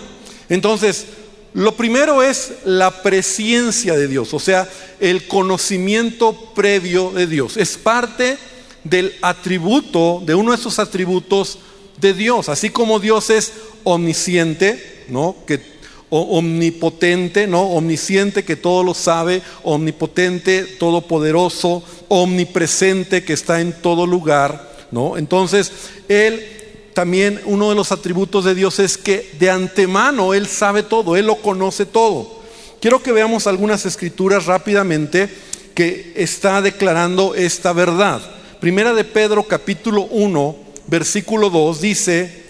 Entonces, 0.48 1.06
lo 1.54 1.76
primero 1.76 2.22
es 2.22 2.52
la 2.64 3.02
presencia 3.02 3.94
de 3.94 4.08
Dios, 4.08 4.32
o 4.32 4.38
sea, 4.38 4.68
el 5.00 5.26
conocimiento 5.26 6.52
previo 6.54 7.10
de 7.10 7.26
Dios. 7.26 7.56
Es 7.56 7.76
parte 7.76 8.38
del 8.84 9.14
atributo, 9.20 10.22
de 10.24 10.34
uno 10.34 10.52
de 10.52 10.58
esos 10.58 10.78
atributos 10.78 11.58
de 12.00 12.14
Dios. 12.14 12.48
Así 12.48 12.70
como 12.70 12.98
Dios 12.98 13.30
es 13.30 13.52
omnisciente, 13.84 15.04
¿no? 15.08 15.36
Que 15.46 15.72
omnipotente, 16.08 17.46
¿no? 17.46 17.62
Omnisciente 17.62 18.44
que 18.44 18.56
todo 18.56 18.82
lo 18.82 18.92
sabe, 18.92 19.42
omnipotente, 19.62 20.64
todopoderoso, 20.64 21.82
omnipresente 22.08 23.24
que 23.24 23.32
está 23.32 23.60
en 23.60 23.72
todo 23.72 24.06
lugar, 24.06 24.74
¿no? 24.90 25.16
Entonces, 25.16 25.72
él 26.08 26.51
también 26.94 27.40
uno 27.44 27.70
de 27.70 27.74
los 27.74 27.92
atributos 27.92 28.44
de 28.44 28.54
Dios 28.54 28.78
es 28.78 28.98
que 28.98 29.30
de 29.38 29.50
antemano 29.50 30.34
Él 30.34 30.46
sabe 30.46 30.82
todo, 30.82 31.16
Él 31.16 31.26
lo 31.26 31.36
conoce 31.36 31.86
todo. 31.86 32.42
Quiero 32.80 33.02
que 33.02 33.12
veamos 33.12 33.46
algunas 33.46 33.86
escrituras 33.86 34.46
rápidamente 34.46 35.28
que 35.74 36.12
está 36.16 36.60
declarando 36.60 37.34
esta 37.34 37.72
verdad. 37.72 38.20
Primera 38.60 38.92
de 38.92 39.04
Pedro 39.04 39.44
capítulo 39.44 40.02
1, 40.02 40.56
versículo 40.86 41.50
2 41.50 41.80
dice, 41.80 42.42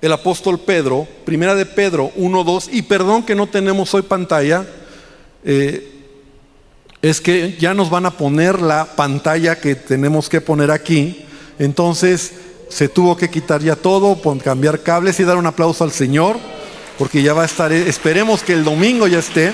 el 0.00 0.12
apóstol 0.12 0.60
Pedro, 0.60 1.06
primera 1.24 1.54
de 1.54 1.66
Pedro 1.66 2.12
1, 2.16 2.44
2, 2.44 2.70
y 2.72 2.82
perdón 2.82 3.24
que 3.24 3.34
no 3.34 3.46
tenemos 3.46 3.92
hoy 3.94 4.02
pantalla, 4.02 4.66
eh, 5.44 5.92
es 7.00 7.20
que 7.20 7.56
ya 7.58 7.74
nos 7.74 7.90
van 7.90 8.06
a 8.06 8.16
poner 8.16 8.60
la 8.60 8.96
pantalla 8.96 9.60
que 9.60 9.74
tenemos 9.74 10.28
que 10.28 10.40
poner 10.40 10.70
aquí, 10.70 11.24
entonces 11.58 12.32
se 12.68 12.88
tuvo 12.88 13.16
que 13.16 13.30
quitar 13.30 13.62
ya 13.62 13.76
todo, 13.76 14.18
cambiar 14.42 14.82
cables 14.82 15.18
y 15.20 15.24
dar 15.24 15.36
un 15.36 15.46
aplauso 15.46 15.84
al 15.84 15.92
Señor, 15.92 16.36
porque 16.98 17.22
ya 17.22 17.34
va 17.34 17.42
a 17.42 17.46
estar, 17.46 17.72
esperemos 17.72 18.42
que 18.42 18.52
el 18.52 18.64
domingo 18.64 19.06
ya 19.06 19.18
esté. 19.18 19.52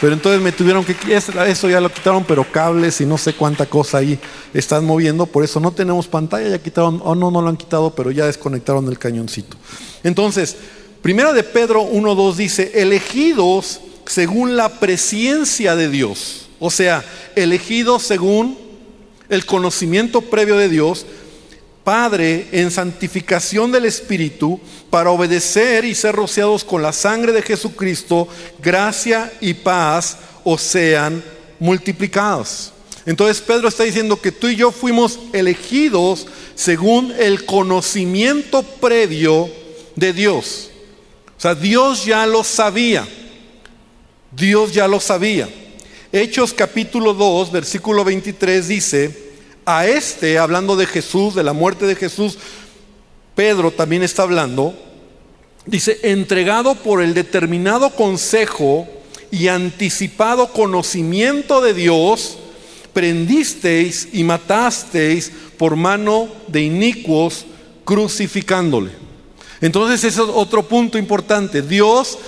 Pero 0.00 0.12
entonces 0.12 0.42
me 0.42 0.52
tuvieron 0.52 0.84
que, 0.84 0.94
eso 1.14 1.70
ya 1.70 1.80
lo 1.80 1.90
quitaron, 1.90 2.22
pero 2.24 2.44
cables 2.44 3.00
y 3.00 3.06
no 3.06 3.16
sé 3.16 3.32
cuánta 3.32 3.64
cosa 3.64 3.98
ahí 3.98 4.18
están 4.52 4.84
moviendo, 4.84 5.24
por 5.24 5.42
eso 5.42 5.58
no 5.58 5.72
tenemos 5.72 6.06
pantalla, 6.06 6.48
ya 6.48 6.58
quitaron, 6.58 7.00
o 7.02 7.14
no, 7.14 7.30
no 7.30 7.40
lo 7.40 7.48
han 7.48 7.56
quitado, 7.56 7.94
pero 7.94 8.10
ya 8.10 8.26
desconectaron 8.26 8.86
el 8.88 8.98
cañoncito. 8.98 9.56
Entonces, 10.04 10.54
primera 11.00 11.32
de 11.32 11.42
Pedro 11.42 11.82
1.2 11.82 12.34
dice, 12.34 12.72
elegidos 12.74 13.80
según 14.04 14.56
la 14.56 14.68
presencia 14.68 15.74
de 15.76 15.88
Dios, 15.88 16.48
o 16.58 16.70
sea, 16.70 17.02
elegidos 17.34 18.02
según 18.02 18.58
el 19.28 19.46
conocimiento 19.46 20.20
previo 20.20 20.56
de 20.58 20.68
Dios, 20.68 21.06
Padre, 21.86 22.48
en 22.50 22.72
santificación 22.72 23.70
del 23.70 23.84
Espíritu, 23.84 24.58
para 24.90 25.12
obedecer 25.12 25.84
y 25.84 25.94
ser 25.94 26.16
rociados 26.16 26.64
con 26.64 26.82
la 26.82 26.92
sangre 26.92 27.30
de 27.30 27.42
Jesucristo, 27.42 28.26
gracia 28.60 29.32
y 29.40 29.54
paz 29.54 30.16
os 30.42 30.62
sean 30.62 31.22
multiplicados. 31.60 32.72
Entonces 33.06 33.40
Pedro 33.40 33.68
está 33.68 33.84
diciendo 33.84 34.20
que 34.20 34.32
tú 34.32 34.48
y 34.48 34.56
yo 34.56 34.72
fuimos 34.72 35.20
elegidos 35.32 36.26
según 36.56 37.14
el 37.20 37.44
conocimiento 37.44 38.64
previo 38.64 39.48
de 39.94 40.12
Dios. 40.12 40.70
O 41.38 41.40
sea, 41.40 41.54
Dios 41.54 42.04
ya 42.04 42.26
lo 42.26 42.42
sabía. 42.42 43.06
Dios 44.32 44.72
ya 44.72 44.88
lo 44.88 44.98
sabía. 44.98 45.48
Hechos 46.10 46.52
capítulo 46.52 47.14
2, 47.14 47.52
versículo 47.52 48.02
23 48.02 48.66
dice, 48.66 49.25
a 49.66 49.86
este, 49.86 50.38
hablando 50.38 50.76
de 50.76 50.86
Jesús, 50.86 51.34
de 51.34 51.42
la 51.42 51.52
muerte 51.52 51.86
de 51.86 51.96
Jesús, 51.96 52.38
Pedro 53.34 53.72
también 53.72 54.04
está 54.04 54.22
hablando, 54.22 54.74
dice, 55.66 55.98
entregado 56.04 56.76
por 56.76 57.02
el 57.02 57.12
determinado 57.12 57.90
consejo 57.90 58.88
y 59.32 59.48
anticipado 59.48 60.52
conocimiento 60.52 61.60
de 61.60 61.74
Dios, 61.74 62.38
prendisteis 62.92 64.08
y 64.12 64.22
matasteis 64.22 65.32
por 65.58 65.74
mano 65.74 66.28
de 66.46 66.62
inicuos, 66.62 67.44
crucificándole. 67.84 68.92
Entonces 69.60 70.04
ese 70.04 70.22
es 70.22 70.28
otro 70.28 70.62
punto 70.62 70.96
importante. 70.96 71.60
Dios 71.60 72.18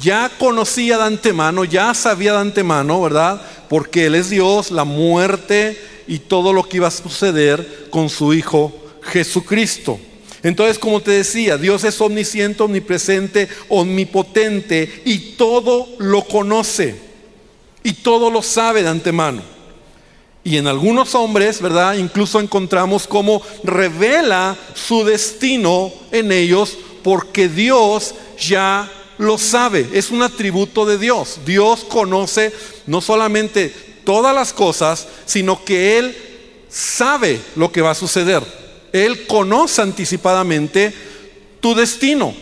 ya 0.00 0.30
conocía 0.38 0.98
de 0.98 1.04
antemano, 1.04 1.64
ya 1.64 1.94
sabía 1.94 2.32
de 2.32 2.38
antemano, 2.38 3.02
¿verdad? 3.02 3.42
Porque 3.68 4.06
Él 4.06 4.14
es 4.14 4.30
Dios, 4.30 4.70
la 4.70 4.84
muerte 4.84 5.78
y 6.10 6.18
todo 6.18 6.52
lo 6.52 6.68
que 6.68 6.78
iba 6.78 6.88
a 6.88 6.90
suceder 6.90 7.86
con 7.88 8.08
su 8.08 8.34
Hijo 8.34 8.72
Jesucristo. 9.00 10.00
Entonces, 10.42 10.76
como 10.76 11.00
te 11.00 11.12
decía, 11.12 11.56
Dios 11.56 11.84
es 11.84 12.00
omnisciente, 12.00 12.64
omnipresente, 12.64 13.48
omnipotente 13.68 15.02
y 15.04 15.36
todo 15.36 15.86
lo 15.98 16.22
conoce 16.22 16.96
y 17.84 17.92
todo 17.92 18.28
lo 18.28 18.42
sabe 18.42 18.82
de 18.82 18.88
antemano. 18.88 19.40
Y 20.42 20.56
en 20.56 20.66
algunos 20.66 21.14
hombres, 21.14 21.62
¿verdad? 21.62 21.94
Incluso 21.94 22.40
encontramos 22.40 23.06
cómo 23.06 23.40
revela 23.62 24.56
su 24.74 25.04
destino 25.04 25.92
en 26.10 26.32
ellos 26.32 26.76
porque 27.04 27.48
Dios 27.48 28.16
ya 28.36 28.90
lo 29.18 29.38
sabe. 29.38 29.86
Es 29.92 30.10
un 30.10 30.24
atributo 30.24 30.86
de 30.86 30.98
Dios. 30.98 31.38
Dios 31.46 31.84
conoce 31.84 32.52
no 32.86 33.00
solamente 33.00 33.89
todas 34.10 34.34
las 34.34 34.52
cosas, 34.52 35.06
sino 35.24 35.64
que 35.64 35.96
Él 35.96 36.16
sabe 36.68 37.38
lo 37.54 37.70
que 37.70 37.80
va 37.80 37.92
a 37.92 37.94
suceder. 37.94 38.42
Él 38.92 39.24
conoce 39.28 39.82
anticipadamente 39.82 40.92
tu 41.60 41.76
destino, 41.76 42.34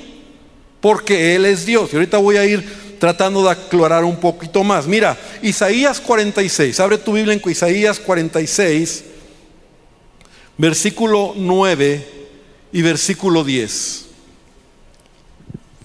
porque 0.81 1.35
Él 1.35 1.45
es 1.45 1.67
Dios. 1.67 1.91
Y 1.93 1.97
ahorita 1.97 2.17
voy 2.17 2.39
a 2.39 2.47
ir 2.47 2.97
tratando 2.99 3.43
de 3.43 3.51
aclarar 3.51 4.03
un 4.05 4.17
poquito 4.17 4.65
más. 4.65 4.87
Mira, 4.87 5.19
Isaías 5.43 6.01
46, 6.01 6.81
abre 6.81 6.97
tu 6.97 7.13
Biblia 7.13 7.35
en 7.35 7.43
Isaías 7.45 7.99
46, 7.99 9.05
versículo 10.57 11.35
9 11.37 12.07
y 12.73 12.81
versículo 12.81 13.45
10. 13.45 14.07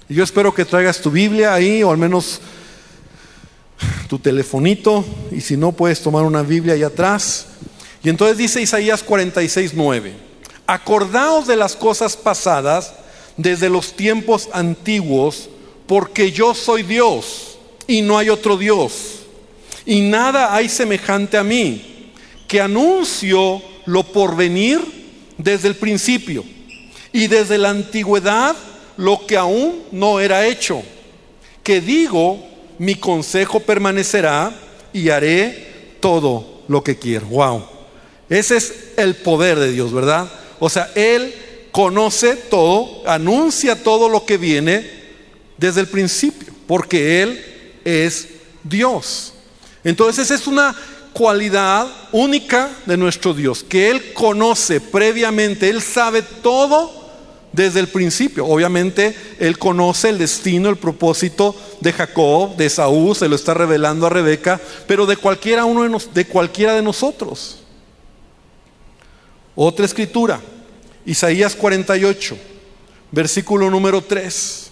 Y 0.07 0.13
yo 0.13 0.23
espero 0.23 0.53
que 0.53 0.63
traigas 0.63 1.01
tu 1.01 1.11
Biblia 1.11 1.53
ahí, 1.53 1.83
o 1.83 1.91
al 1.91 1.97
menos 1.97 2.39
tu 4.13 4.19
telefonito 4.19 5.03
y 5.31 5.41
si 5.41 5.57
no 5.57 5.71
puedes 5.71 5.99
tomar 5.99 6.23
una 6.23 6.43
Biblia 6.43 6.75
ahí 6.75 6.83
atrás. 6.83 7.47
Y 8.03 8.09
entonces 8.09 8.37
dice 8.37 8.61
Isaías 8.61 9.01
46, 9.01 9.71
9, 9.73 10.13
acordaos 10.67 11.47
de 11.47 11.55
las 11.55 11.75
cosas 11.75 12.15
pasadas 12.15 12.93
desde 13.37 13.71
los 13.71 13.93
tiempos 13.93 14.49
antiguos, 14.53 15.49
porque 15.87 16.31
yo 16.31 16.53
soy 16.53 16.83
Dios 16.83 17.57
y 17.87 18.03
no 18.03 18.19
hay 18.19 18.29
otro 18.29 18.55
Dios. 18.55 19.21
Y 19.83 20.01
nada 20.01 20.53
hay 20.53 20.69
semejante 20.69 21.35
a 21.35 21.43
mí, 21.43 22.11
que 22.47 22.61
anuncio 22.61 23.63
lo 23.87 24.03
porvenir 24.03 24.79
desde 25.39 25.69
el 25.69 25.75
principio 25.75 26.43
y 27.11 27.25
desde 27.25 27.57
la 27.57 27.71
antigüedad 27.71 28.55
lo 28.95 29.25
que 29.25 29.37
aún 29.37 29.81
no 29.91 30.19
era 30.19 30.45
hecho, 30.45 30.83
que 31.63 31.81
digo 31.81 32.52
mi 32.79 32.95
consejo 32.95 33.59
permanecerá 33.59 34.53
y 34.91 35.09
haré 35.09 35.97
todo 35.99 36.63
lo 36.67 36.83
que 36.83 36.97
quiero. 36.97 37.27
Wow. 37.27 37.65
Ese 38.29 38.57
es 38.57 38.73
el 38.97 39.15
poder 39.15 39.59
de 39.59 39.71
Dios, 39.71 39.93
¿verdad? 39.93 40.29
O 40.59 40.69
sea, 40.69 40.91
Él 40.95 41.33
conoce 41.71 42.35
todo, 42.35 43.03
anuncia 43.07 43.83
todo 43.83 44.09
lo 44.09 44.25
que 44.25 44.37
viene 44.37 44.89
desde 45.57 45.81
el 45.81 45.87
principio, 45.87 46.53
porque 46.67 47.21
Él 47.21 47.43
es 47.83 48.27
Dios. 48.63 49.33
Entonces 49.83 50.31
es 50.31 50.47
una 50.47 50.75
cualidad 51.13 51.87
única 52.11 52.69
de 52.85 52.97
nuestro 52.97 53.33
Dios, 53.33 53.63
que 53.63 53.89
Él 53.89 54.13
conoce 54.13 54.81
previamente, 54.81 55.69
Él 55.69 55.81
sabe 55.81 56.21
todo 56.21 57.02
desde 57.53 57.79
el 57.79 57.87
principio. 57.87 58.45
Obviamente 58.47 59.15
él 59.39 59.57
conoce 59.57 60.09
el 60.09 60.17
destino, 60.17 60.69
el 60.69 60.75
propósito 60.75 61.55
de 61.79 61.93
Jacob, 61.93 62.57
de 62.57 62.69
Saúl, 62.69 63.15
se 63.15 63.29
lo 63.29 63.35
está 63.35 63.53
revelando 63.53 64.07
a 64.07 64.09
Rebeca, 64.09 64.59
pero 64.87 65.05
de 65.05 65.15
cualquiera 65.15 65.63
uno 65.63 65.97
de, 66.13 66.25
cualquiera 66.25 66.73
de 66.73 66.81
nosotros. 66.81 67.59
Otra 69.55 69.85
escritura, 69.85 70.41
Isaías 71.05 71.55
48, 71.55 72.35
versículo 73.11 73.69
número 73.69 74.01
3, 74.01 74.71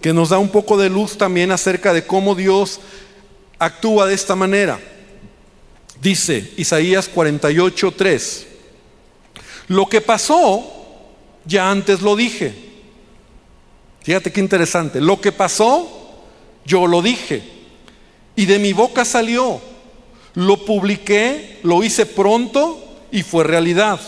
que 0.00 0.14
nos 0.14 0.30
da 0.30 0.38
un 0.38 0.48
poco 0.48 0.78
de 0.78 0.88
luz 0.88 1.18
también 1.18 1.52
acerca 1.52 1.92
de 1.92 2.06
cómo 2.06 2.34
Dios 2.34 2.80
actúa 3.58 4.06
de 4.06 4.14
esta 4.14 4.34
manera. 4.34 4.80
Dice 6.00 6.52
Isaías 6.56 7.08
48, 7.08 7.92
3, 7.94 8.46
lo 9.68 9.86
que 9.86 10.00
pasó 10.00 10.75
ya 11.46 11.70
antes 11.70 12.02
lo 12.02 12.16
dije. 12.16 12.54
Fíjate 14.02 14.32
qué 14.32 14.40
interesante. 14.40 15.00
Lo 15.00 15.20
que 15.20 15.32
pasó, 15.32 15.88
yo 16.64 16.86
lo 16.86 17.02
dije. 17.02 17.42
Y 18.36 18.46
de 18.46 18.58
mi 18.58 18.72
boca 18.72 19.04
salió. 19.04 19.60
Lo 20.34 20.64
publiqué, 20.64 21.58
lo 21.62 21.82
hice 21.82 22.04
pronto 22.06 22.86
y 23.10 23.22
fue 23.22 23.44
realidad. 23.44 24.00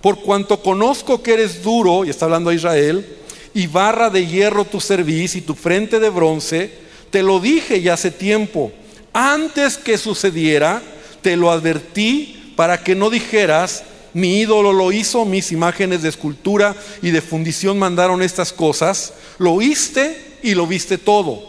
Por 0.00 0.20
cuanto 0.20 0.62
conozco 0.62 1.22
que 1.22 1.34
eres 1.34 1.62
duro, 1.62 2.04
y 2.04 2.10
está 2.10 2.26
hablando 2.26 2.50
a 2.50 2.54
Israel, 2.54 3.16
y 3.52 3.66
barra 3.66 4.10
de 4.10 4.26
hierro 4.26 4.64
tu 4.64 4.80
cerviz 4.80 5.34
y 5.34 5.40
tu 5.40 5.54
frente 5.54 5.98
de 5.98 6.08
bronce, 6.08 6.70
te 7.10 7.22
lo 7.22 7.40
dije 7.40 7.82
ya 7.82 7.94
hace 7.94 8.12
tiempo. 8.12 8.70
Antes 9.12 9.76
que 9.76 9.98
sucediera, 9.98 10.80
te 11.22 11.36
lo 11.36 11.50
advertí 11.50 12.52
para 12.54 12.84
que 12.84 12.94
no 12.94 13.10
dijeras, 13.10 13.82
mi 14.14 14.38
ídolo 14.40 14.72
lo 14.72 14.92
hizo, 14.92 15.24
mis 15.24 15.52
imágenes 15.52 16.02
de 16.02 16.08
escultura 16.08 16.74
y 17.02 17.10
de 17.10 17.22
fundición 17.22 17.78
mandaron 17.78 18.22
estas 18.22 18.52
cosas, 18.52 19.12
lo 19.38 19.52
oíste 19.52 20.38
y 20.42 20.54
lo 20.54 20.66
viste 20.66 20.98
todo, 20.98 21.42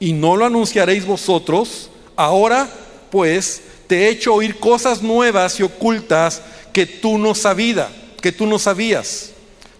y 0.00 0.12
no 0.12 0.36
lo 0.36 0.44
anunciaréis 0.44 1.06
vosotros, 1.06 1.90
ahora 2.16 2.68
pues 3.10 3.62
te 3.86 4.04
he 4.04 4.08
hecho 4.10 4.34
oír 4.34 4.58
cosas 4.58 5.02
nuevas 5.02 5.58
y 5.60 5.62
ocultas 5.62 6.42
que 6.72 6.86
tú 6.86 7.18
no 7.18 7.34
sabías, 7.34 7.88
que 8.20 8.32
tú 8.32 8.46
no 8.46 8.58
sabías. 8.58 9.30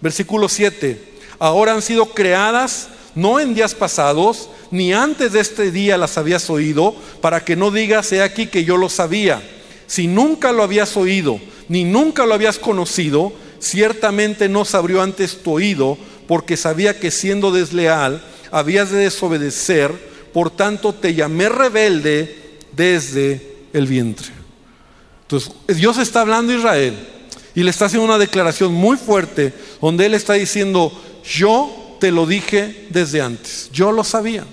Versículo 0.00 0.48
7. 0.48 1.00
Ahora 1.38 1.72
han 1.72 1.82
sido 1.82 2.06
creadas 2.06 2.88
no 3.14 3.40
en 3.40 3.54
días 3.54 3.74
pasados, 3.74 4.48
ni 4.70 4.92
antes 4.92 5.32
de 5.32 5.40
este 5.40 5.72
día 5.72 5.96
las 5.96 6.16
habías 6.18 6.48
oído, 6.50 6.94
para 7.20 7.44
que 7.44 7.56
no 7.56 7.70
digas, 7.70 8.12
he 8.12 8.22
aquí 8.22 8.46
que 8.46 8.64
yo 8.64 8.76
lo 8.76 8.88
sabía. 8.88 9.42
Si 9.88 10.06
nunca 10.06 10.52
lo 10.52 10.62
habías 10.62 10.96
oído, 10.96 11.40
ni 11.68 11.82
nunca 11.82 12.26
lo 12.26 12.34
habías 12.34 12.58
conocido, 12.58 13.32
ciertamente 13.58 14.48
no 14.48 14.64
se 14.64 14.76
abrió 14.76 15.02
antes 15.02 15.42
tu 15.42 15.52
oído 15.52 15.98
porque 16.28 16.56
sabía 16.56 17.00
que 17.00 17.10
siendo 17.10 17.50
desleal 17.50 18.22
habías 18.52 18.90
de 18.90 18.98
desobedecer, 18.98 19.92
por 20.32 20.50
tanto 20.50 20.94
te 20.94 21.14
llamé 21.14 21.48
rebelde 21.48 22.60
desde 22.76 23.56
el 23.72 23.86
vientre. 23.86 24.28
Entonces, 25.22 25.52
Dios 25.68 25.98
está 25.98 26.20
hablando 26.20 26.52
a 26.52 26.56
Israel 26.56 26.94
y 27.54 27.62
le 27.62 27.70
está 27.70 27.86
haciendo 27.86 28.04
una 28.04 28.18
declaración 28.18 28.72
muy 28.72 28.98
fuerte 28.98 29.52
donde 29.80 30.06
Él 30.06 30.14
está 30.14 30.34
diciendo, 30.34 30.92
yo 31.24 31.96
te 31.98 32.12
lo 32.12 32.26
dije 32.26 32.86
desde 32.90 33.22
antes, 33.22 33.70
yo 33.72 33.90
lo 33.90 34.04
sabía. 34.04 34.44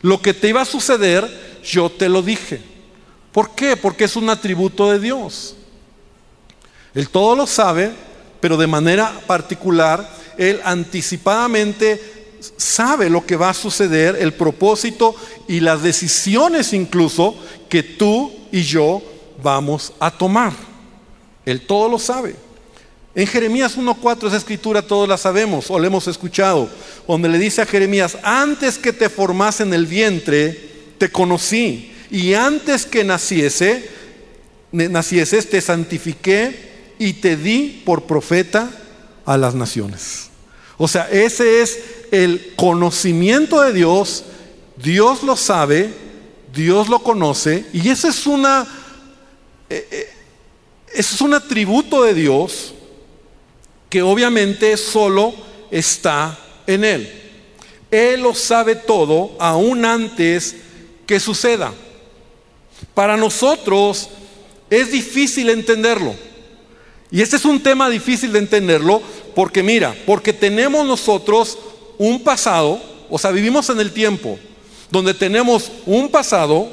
Lo 0.00 0.20
que 0.22 0.34
te 0.34 0.48
iba 0.48 0.62
a 0.62 0.66
suceder, 0.66 1.60
yo 1.62 1.90
te 1.90 2.08
lo 2.08 2.22
dije. 2.22 2.75
¿Por 3.36 3.50
qué? 3.50 3.76
Porque 3.76 4.04
es 4.04 4.16
un 4.16 4.30
atributo 4.30 4.90
de 4.90 4.98
Dios. 4.98 5.56
Él 6.94 7.10
todo 7.10 7.36
lo 7.36 7.46
sabe, 7.46 7.92
pero 8.40 8.56
de 8.56 8.66
manera 8.66 9.12
particular, 9.26 10.10
Él 10.38 10.58
anticipadamente 10.64 12.38
sabe 12.56 13.10
lo 13.10 13.26
que 13.26 13.36
va 13.36 13.50
a 13.50 13.52
suceder, 13.52 14.16
el 14.18 14.32
propósito 14.32 15.14
y 15.48 15.60
las 15.60 15.82
decisiones 15.82 16.72
incluso 16.72 17.36
que 17.68 17.82
tú 17.82 18.32
y 18.52 18.62
yo 18.62 19.02
vamos 19.42 19.92
a 20.00 20.10
tomar. 20.10 20.54
Él 21.44 21.60
todo 21.66 21.90
lo 21.90 21.98
sabe. 21.98 22.36
En 23.14 23.26
Jeremías 23.26 23.76
1.4 23.76 24.28
esa 24.28 24.38
escritura 24.38 24.80
todos 24.80 25.06
la 25.06 25.18
sabemos 25.18 25.70
o 25.70 25.78
la 25.78 25.88
hemos 25.88 26.08
escuchado, 26.08 26.70
donde 27.06 27.28
le 27.28 27.38
dice 27.38 27.60
a 27.60 27.66
Jeremías, 27.66 28.16
antes 28.22 28.78
que 28.78 28.94
te 28.94 29.10
formase 29.10 29.62
en 29.62 29.74
el 29.74 29.84
vientre, 29.84 30.94
te 30.96 31.12
conocí, 31.12 31.92
y 32.16 32.32
antes 32.32 32.86
que 32.86 33.04
naciese, 33.04 33.90
nacieses, 34.72 35.50
te 35.50 35.60
santifiqué 35.60 36.94
y 36.98 37.12
te 37.12 37.36
di 37.36 37.82
por 37.84 38.04
profeta 38.04 38.70
a 39.26 39.36
las 39.36 39.54
naciones. 39.54 40.30
O 40.78 40.88
sea, 40.88 41.10
ese 41.10 41.60
es 41.60 41.78
el 42.10 42.54
conocimiento 42.56 43.60
de 43.60 43.74
Dios, 43.74 44.24
Dios 44.82 45.24
lo 45.24 45.36
sabe, 45.36 45.90
Dios 46.54 46.88
lo 46.88 47.00
conoce, 47.00 47.66
y 47.74 47.90
esa 47.90 48.08
es 48.08 48.26
una 48.26 48.66
eh, 49.68 49.86
eh, 49.90 50.08
es 50.94 51.20
un 51.20 51.34
atributo 51.34 52.02
de 52.02 52.14
Dios 52.14 52.72
que 53.90 54.00
obviamente 54.00 54.74
solo 54.78 55.34
está 55.70 56.38
en 56.66 56.82
Él. 56.82 57.12
Él 57.90 58.22
lo 58.22 58.34
sabe 58.34 58.74
todo 58.74 59.36
aún 59.38 59.84
antes 59.84 60.56
que 61.06 61.20
suceda. 61.20 61.74
Para 62.94 63.16
nosotros 63.16 64.08
es 64.70 64.92
difícil 64.92 65.50
entenderlo. 65.50 66.14
Y 67.10 67.22
este 67.22 67.36
es 67.36 67.44
un 67.44 67.62
tema 67.62 67.88
difícil 67.88 68.32
de 68.32 68.40
entenderlo 68.40 69.00
porque 69.34 69.62
mira, 69.62 69.94
porque 70.06 70.32
tenemos 70.32 70.86
nosotros 70.86 71.58
un 71.98 72.22
pasado, 72.22 72.80
o 73.08 73.18
sea, 73.18 73.30
vivimos 73.30 73.70
en 73.70 73.80
el 73.80 73.92
tiempo 73.92 74.38
donde 74.90 75.14
tenemos 75.14 75.70
un 75.84 76.08
pasado, 76.08 76.68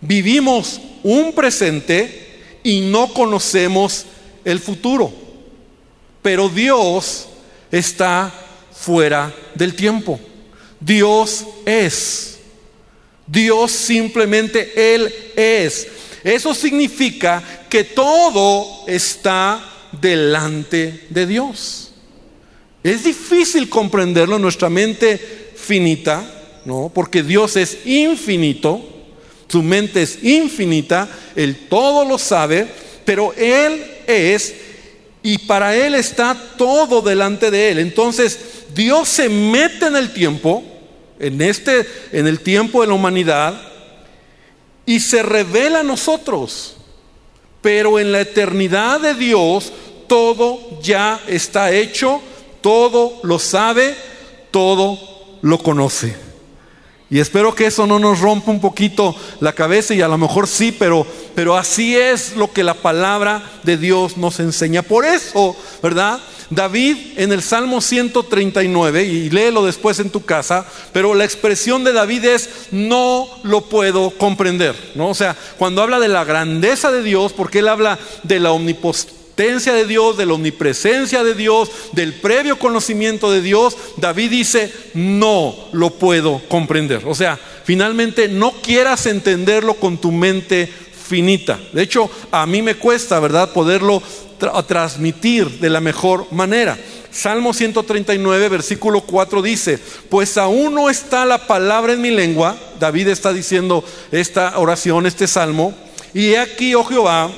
vivimos 0.00 0.80
un 1.02 1.32
presente 1.32 2.58
y 2.62 2.80
no 2.80 3.12
conocemos 3.12 4.06
el 4.44 4.60
futuro. 4.60 5.12
Pero 6.22 6.48
Dios 6.48 7.26
está 7.70 8.32
fuera 8.72 9.34
del 9.54 9.74
tiempo. 9.74 10.20
Dios 10.78 11.44
es. 11.66 12.31
Dios 13.26 13.72
simplemente 13.72 14.94
Él 14.94 15.12
es. 15.36 15.86
Eso 16.24 16.54
significa 16.54 17.42
que 17.68 17.84
todo 17.84 18.84
está 18.86 19.64
delante 20.00 21.06
de 21.10 21.26
Dios. 21.26 21.92
Es 22.82 23.04
difícil 23.04 23.68
comprenderlo 23.68 24.36
en 24.36 24.42
nuestra 24.42 24.68
mente 24.68 25.52
finita, 25.54 26.24
¿no? 26.64 26.90
Porque 26.92 27.22
Dios 27.22 27.56
es 27.56 27.78
infinito 27.84 28.92
su 29.52 29.62
mente 29.62 30.00
es 30.00 30.24
infinita, 30.24 31.06
Él 31.36 31.66
todo 31.68 32.06
lo 32.06 32.16
sabe, 32.16 32.66
pero 33.04 33.34
Él 33.34 33.84
es 34.06 34.54
y 35.22 35.36
para 35.36 35.76
Él 35.76 35.94
está 35.94 36.34
todo 36.56 37.02
delante 37.02 37.50
de 37.50 37.70
Él. 37.70 37.78
Entonces 37.78 38.38
Dios 38.74 39.10
se 39.10 39.28
mete 39.28 39.88
en 39.88 39.96
el 39.96 40.14
tiempo, 40.14 40.64
en 41.22 41.40
este, 41.40 41.86
en 42.12 42.26
el 42.26 42.40
tiempo 42.40 42.82
de 42.82 42.88
la 42.88 42.94
humanidad, 42.94 43.60
y 44.84 45.00
se 45.00 45.22
revela 45.22 45.80
a 45.80 45.84
nosotros. 45.84 46.76
Pero 47.60 47.98
en 47.98 48.12
la 48.12 48.20
eternidad 48.20 49.00
de 49.00 49.14
Dios 49.14 49.72
todo 50.08 50.80
ya 50.82 51.20
está 51.26 51.70
hecho, 51.70 52.20
todo 52.60 53.20
lo 53.22 53.38
sabe, 53.38 53.96
todo 54.50 54.98
lo 55.40 55.58
conoce. 55.58 56.14
Y 57.08 57.20
espero 57.20 57.54
que 57.54 57.66
eso 57.66 57.86
no 57.86 57.98
nos 57.98 58.20
rompa 58.20 58.50
un 58.50 58.60
poquito 58.60 59.14
la 59.40 59.52
cabeza 59.52 59.94
y 59.94 60.00
a 60.00 60.08
lo 60.08 60.16
mejor 60.16 60.48
sí, 60.48 60.72
pero, 60.72 61.06
pero 61.34 61.56
así 61.56 61.94
es 61.94 62.36
lo 62.36 62.50
que 62.50 62.64
la 62.64 62.74
palabra 62.74 63.42
de 63.64 63.76
Dios 63.76 64.16
nos 64.16 64.40
enseña. 64.40 64.82
Por 64.82 65.04
eso, 65.04 65.54
¿verdad? 65.82 66.20
David 66.54 66.96
en 67.16 67.32
el 67.32 67.42
Salmo 67.42 67.80
139, 67.80 69.04
y 69.04 69.30
léelo 69.30 69.64
después 69.64 69.98
en 69.98 70.10
tu 70.10 70.24
casa, 70.24 70.66
pero 70.92 71.14
la 71.14 71.24
expresión 71.24 71.84
de 71.84 71.92
David 71.92 72.24
es 72.24 72.50
no 72.70 73.28
lo 73.42 73.62
puedo 73.62 74.10
comprender, 74.10 74.74
¿no? 74.94 75.08
O 75.08 75.14
sea, 75.14 75.36
cuando 75.58 75.82
habla 75.82 75.98
de 75.98 76.08
la 76.08 76.24
grandeza 76.24 76.92
de 76.92 77.02
Dios, 77.02 77.32
porque 77.32 77.60
él 77.60 77.68
habla 77.68 77.98
de 78.22 78.40
la 78.40 78.52
omnipotencia 78.52 79.72
de 79.72 79.86
Dios, 79.86 80.16
de 80.16 80.26
la 80.26 80.34
omnipresencia 80.34 81.24
de 81.24 81.34
Dios, 81.34 81.70
del 81.92 82.14
previo 82.14 82.58
conocimiento 82.58 83.30
de 83.30 83.40
Dios, 83.40 83.76
David 83.96 84.30
dice, 84.30 84.72
no 84.94 85.54
lo 85.72 85.90
puedo 85.90 86.42
comprender. 86.48 87.02
O 87.06 87.14
sea, 87.14 87.38
finalmente 87.64 88.28
no 88.28 88.52
quieras 88.62 89.06
entenderlo 89.06 89.74
con 89.74 89.98
tu 89.98 90.12
mente 90.12 90.70
finita. 91.12 91.58
De 91.72 91.82
hecho, 91.82 92.10
a 92.30 92.46
mí 92.46 92.62
me 92.62 92.76
cuesta, 92.76 93.20
¿verdad?, 93.20 93.52
poderlo 93.52 94.02
transmitir 94.66 95.60
de 95.60 95.70
la 95.70 95.80
mejor 95.80 96.26
manera. 96.32 96.78
Salmo 97.10 97.52
139, 97.52 98.48
versículo 98.48 99.02
4 99.02 99.42
dice, 99.42 99.78
pues 100.08 100.38
aún 100.38 100.74
no 100.74 100.88
está 100.88 101.26
la 101.26 101.46
palabra 101.46 101.92
en 101.92 102.00
mi 102.00 102.10
lengua, 102.10 102.56
David 102.80 103.08
está 103.08 103.32
diciendo 103.32 103.84
esta 104.10 104.58
oración, 104.58 105.06
este 105.06 105.26
salmo, 105.26 105.74
y 106.14 106.30
he 106.30 106.38
aquí, 106.38 106.74
oh 106.74 106.84
Jehová, 106.84 107.30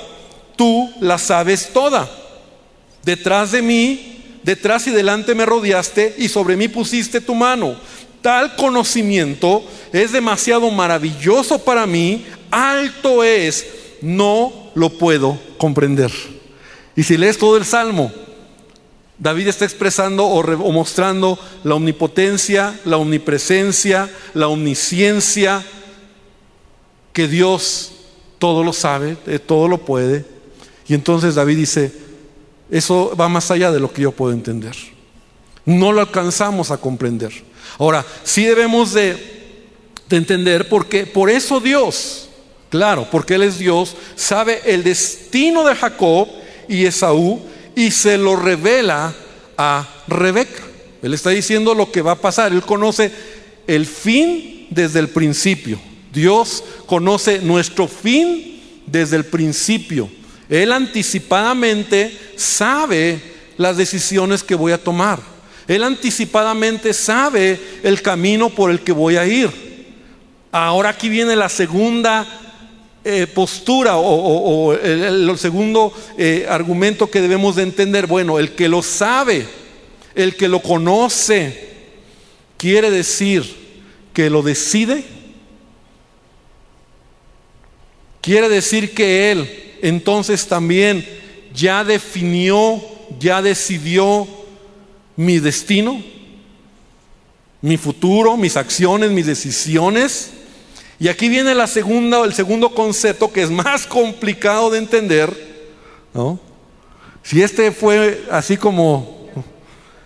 tú 0.56 0.90
la 1.00 1.18
sabes 1.18 1.70
toda. 1.72 2.08
Detrás 3.02 3.52
de 3.52 3.62
mí, 3.62 4.38
detrás 4.44 4.86
y 4.86 4.90
delante 4.90 5.34
me 5.34 5.44
rodeaste 5.44 6.14
y 6.18 6.28
sobre 6.28 6.56
mí 6.56 6.68
pusiste 6.68 7.20
tu 7.20 7.34
mano. 7.34 7.76
Tal 8.22 8.56
conocimiento 8.56 9.64
es 9.92 10.12
demasiado 10.12 10.70
maravilloso 10.70 11.58
para 11.58 11.84
mí, 11.86 12.24
alto 12.50 13.24
es, 13.24 13.66
no 14.00 14.70
lo 14.74 14.88
puedo 14.90 15.38
comprender. 15.58 16.33
Y 16.96 17.02
si 17.02 17.16
lees 17.16 17.38
todo 17.38 17.56
el 17.56 17.64
Salmo, 17.64 18.12
David 19.18 19.48
está 19.48 19.64
expresando 19.64 20.26
o, 20.26 20.72
mostrando 20.72 21.38
la 21.62 21.74
omnipotencia, 21.74 22.78
la 22.84 22.96
omnipresencia, 22.96 24.10
la 24.34 24.48
omnisciencia, 24.48 25.64
que 27.12 27.28
Dios 27.28 27.92
todo 28.38 28.64
lo 28.64 28.72
sabe, 28.72 29.16
eh, 29.26 29.38
todo 29.38 29.68
lo 29.68 29.78
puede, 29.78 30.24
y 30.86 30.94
entonces 30.94 31.34
David 31.34 31.56
dice, 31.56 31.92
eso 32.70 33.14
va 33.18 33.28
más 33.28 33.50
allá 33.50 33.70
de 33.70 33.80
lo 33.80 33.92
que 33.92 34.02
yo 34.02 34.12
puedo 34.12 34.32
entender. 34.32 34.74
No 35.64 35.92
lo 35.92 36.00
alcanzamos 36.00 36.70
a 36.70 36.76
comprender. 36.76 37.32
Ahora, 37.78 38.04
sí 38.22 38.44
debemos 38.44 38.92
de, 38.92 39.32
entender 40.10 40.68
porque 40.68 41.06
por 41.06 41.28
eso 41.28 41.58
Dios, 41.58 42.28
claro, 42.70 43.08
porque 43.10 43.34
Él 43.34 43.42
es 43.42 43.58
Dios, 43.58 43.96
sabe 44.14 44.60
el 44.64 44.84
destino 44.84 45.64
de 45.64 45.74
Jacob 45.74 46.28
y 46.68 46.86
Esaú 46.86 47.40
y 47.74 47.90
se 47.90 48.18
lo 48.18 48.36
revela 48.36 49.14
a 49.56 49.88
Rebeca. 50.06 50.62
Él 51.02 51.14
está 51.14 51.30
diciendo 51.30 51.74
lo 51.74 51.90
que 51.90 52.02
va 52.02 52.12
a 52.12 52.20
pasar. 52.20 52.52
Él 52.52 52.62
conoce 52.62 53.12
el 53.66 53.86
fin 53.86 54.66
desde 54.70 55.00
el 55.00 55.08
principio. 55.08 55.78
Dios 56.12 56.62
conoce 56.86 57.40
nuestro 57.40 57.88
fin 57.88 58.60
desde 58.86 59.16
el 59.16 59.24
principio. 59.24 60.08
Él 60.48 60.72
anticipadamente 60.72 62.16
sabe 62.36 63.20
las 63.56 63.76
decisiones 63.76 64.42
que 64.42 64.54
voy 64.54 64.72
a 64.72 64.82
tomar. 64.82 65.20
Él 65.66 65.82
anticipadamente 65.82 66.92
sabe 66.92 67.58
el 67.82 68.02
camino 68.02 68.50
por 68.50 68.70
el 68.70 68.80
que 68.80 68.92
voy 68.92 69.16
a 69.16 69.26
ir. 69.26 69.50
Ahora 70.52 70.90
aquí 70.90 71.08
viene 71.08 71.34
la 71.34 71.48
segunda 71.48 72.26
eh, 73.04 73.26
postura 73.26 73.96
o, 73.98 74.72
el, 74.72 75.36
segundo 75.36 75.92
eh, 76.16 76.46
argumento 76.48 77.10
que 77.10 77.20
debemos 77.20 77.56
de 77.56 77.62
entender. 77.62 78.06
Bueno, 78.06 78.38
el 78.38 78.54
que 78.54 78.68
lo 78.68 78.82
sabe, 78.82 79.46
el 80.14 80.36
que 80.36 80.48
lo 80.48 80.60
conoce, 80.60 81.68
quiere 82.56 82.90
decir 82.90 83.44
que 84.14 84.30
lo 84.30 84.42
decide. 84.42 85.04
Quiere 88.22 88.48
decir 88.48 88.94
que 88.94 89.30
Él 89.30 89.76
entonces 89.82 90.46
también 90.46 91.06
ya 91.54 91.84
definió, 91.84 92.82
ya 93.20 93.42
decidió 93.42 94.26
mi 95.14 95.40
destino, 95.40 96.02
mi 97.60 97.76
futuro, 97.76 98.38
mis 98.38 98.56
acciones, 98.56 99.10
mis 99.10 99.26
decisiones. 99.26 100.30
Y 101.04 101.08
aquí 101.08 101.28
viene 101.28 101.54
la 101.54 101.66
segunda, 101.66 102.24
el 102.24 102.32
segundo 102.32 102.70
concepto 102.70 103.30
que 103.30 103.42
es 103.42 103.50
más 103.50 103.86
complicado 103.86 104.70
de 104.70 104.78
entender, 104.78 105.30
¿no? 106.14 106.40
Si 107.22 107.42
este 107.42 107.72
fue 107.72 108.24
así 108.30 108.56
como 108.56 109.28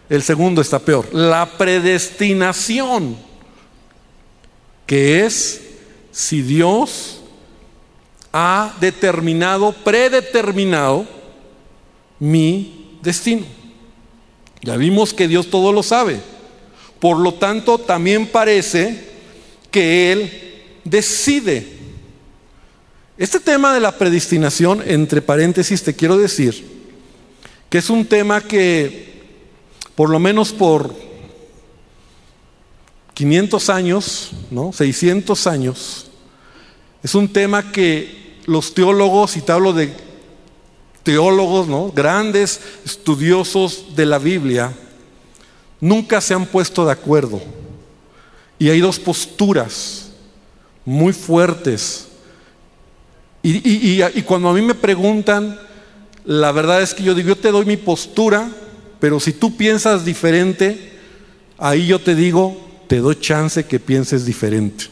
el 0.08 0.24
segundo 0.24 0.60
está 0.60 0.80
peor, 0.80 1.06
la 1.14 1.48
predestinación, 1.56 3.16
que 4.86 5.24
es 5.24 5.60
si 6.10 6.42
Dios 6.42 7.20
ha 8.32 8.74
determinado, 8.80 9.70
predeterminado 9.70 11.06
mi 12.18 12.98
destino. 13.02 13.46
Ya 14.62 14.76
vimos 14.76 15.14
que 15.14 15.28
Dios 15.28 15.48
todo 15.48 15.72
lo 15.72 15.84
sabe. 15.84 16.20
Por 16.98 17.18
lo 17.18 17.34
tanto, 17.34 17.78
también 17.78 18.26
parece 18.26 19.10
que 19.70 20.10
Él 20.10 20.47
decide. 20.88 21.78
Este 23.16 23.40
tema 23.40 23.74
de 23.74 23.80
la 23.80 23.98
predestinación, 23.98 24.82
entre 24.86 25.22
paréntesis, 25.22 25.82
te 25.82 25.94
quiero 25.94 26.16
decir 26.16 26.78
que 27.68 27.78
es 27.78 27.90
un 27.90 28.06
tema 28.06 28.40
que, 28.40 29.22
por 29.94 30.08
lo 30.08 30.18
menos 30.18 30.52
por 30.52 30.94
500 33.14 33.68
años, 33.68 34.30
¿no? 34.50 34.72
600 34.72 35.46
años, 35.46 36.10
es 37.02 37.14
un 37.14 37.32
tema 37.32 37.72
que 37.72 38.38
los 38.46 38.72
teólogos, 38.72 39.36
y 39.36 39.42
te 39.42 39.52
hablo 39.52 39.72
de 39.72 39.92
teólogos, 41.02 41.68
¿no? 41.68 41.90
grandes 41.92 42.60
estudiosos 42.84 43.96
de 43.96 44.06
la 44.06 44.18
Biblia, 44.18 44.72
nunca 45.80 46.20
se 46.20 46.34
han 46.34 46.46
puesto 46.46 46.86
de 46.86 46.92
acuerdo. 46.92 47.40
Y 48.58 48.70
hay 48.70 48.80
dos 48.80 48.98
posturas 48.98 50.07
muy 50.88 51.12
fuertes. 51.12 52.08
Y, 53.42 54.00
y, 54.02 54.22
cuando 54.22 54.48
a 54.48 54.54
mí 54.54 54.62
me 54.62 54.74
preguntan, 54.74 55.60
la 56.24 56.50
verdad 56.50 56.80
es 56.80 56.94
que 56.94 57.02
yo 57.02 57.14
digo, 57.14 57.28
yo 57.28 57.36
te 57.36 57.50
doy 57.50 57.66
mi 57.66 57.76
postura, 57.76 58.50
pero 58.98 59.20
si 59.20 59.34
tú 59.34 59.54
piensas 59.54 60.06
diferente, 60.06 60.92
ahí 61.58 61.88
yo 61.88 61.98
te 61.98 62.14
digo, 62.14 62.58
te 62.86 63.00
doy 63.00 63.16
chance 63.20 63.66
que 63.66 63.78
pienses 63.78 64.24
diferente. 64.24 64.86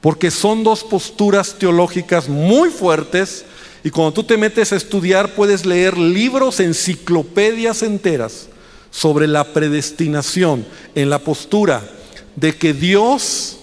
Porque 0.00 0.32
son 0.32 0.64
dos 0.64 0.82
posturas 0.82 1.54
teológicas 1.56 2.28
muy 2.28 2.68
fuertes 2.68 3.44
y 3.84 3.90
cuando 3.90 4.14
tú 4.14 4.24
te 4.24 4.36
metes 4.36 4.72
a 4.72 4.76
estudiar 4.76 5.36
puedes 5.36 5.64
leer 5.64 5.96
libros, 5.96 6.58
enciclopedias 6.58 7.84
enteras 7.84 8.48
sobre 8.90 9.28
la 9.28 9.52
predestinación 9.52 10.66
en 10.96 11.08
la 11.08 11.20
postura 11.20 11.88
de 12.34 12.56
que 12.56 12.74
Dios 12.74 13.58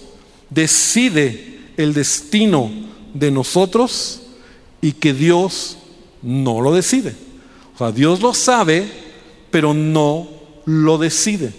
decide 0.50 1.60
el 1.76 1.94
destino 1.94 2.70
de 3.14 3.30
nosotros 3.30 4.22
y 4.80 4.92
que 4.92 5.12
Dios 5.12 5.78
no 6.22 6.60
lo 6.60 6.74
decide. 6.74 7.14
O 7.74 7.78
sea, 7.78 7.92
Dios 7.92 8.20
lo 8.20 8.34
sabe, 8.34 8.86
pero 9.50 9.74
no 9.74 10.28
lo 10.64 10.98
decide. 10.98 11.52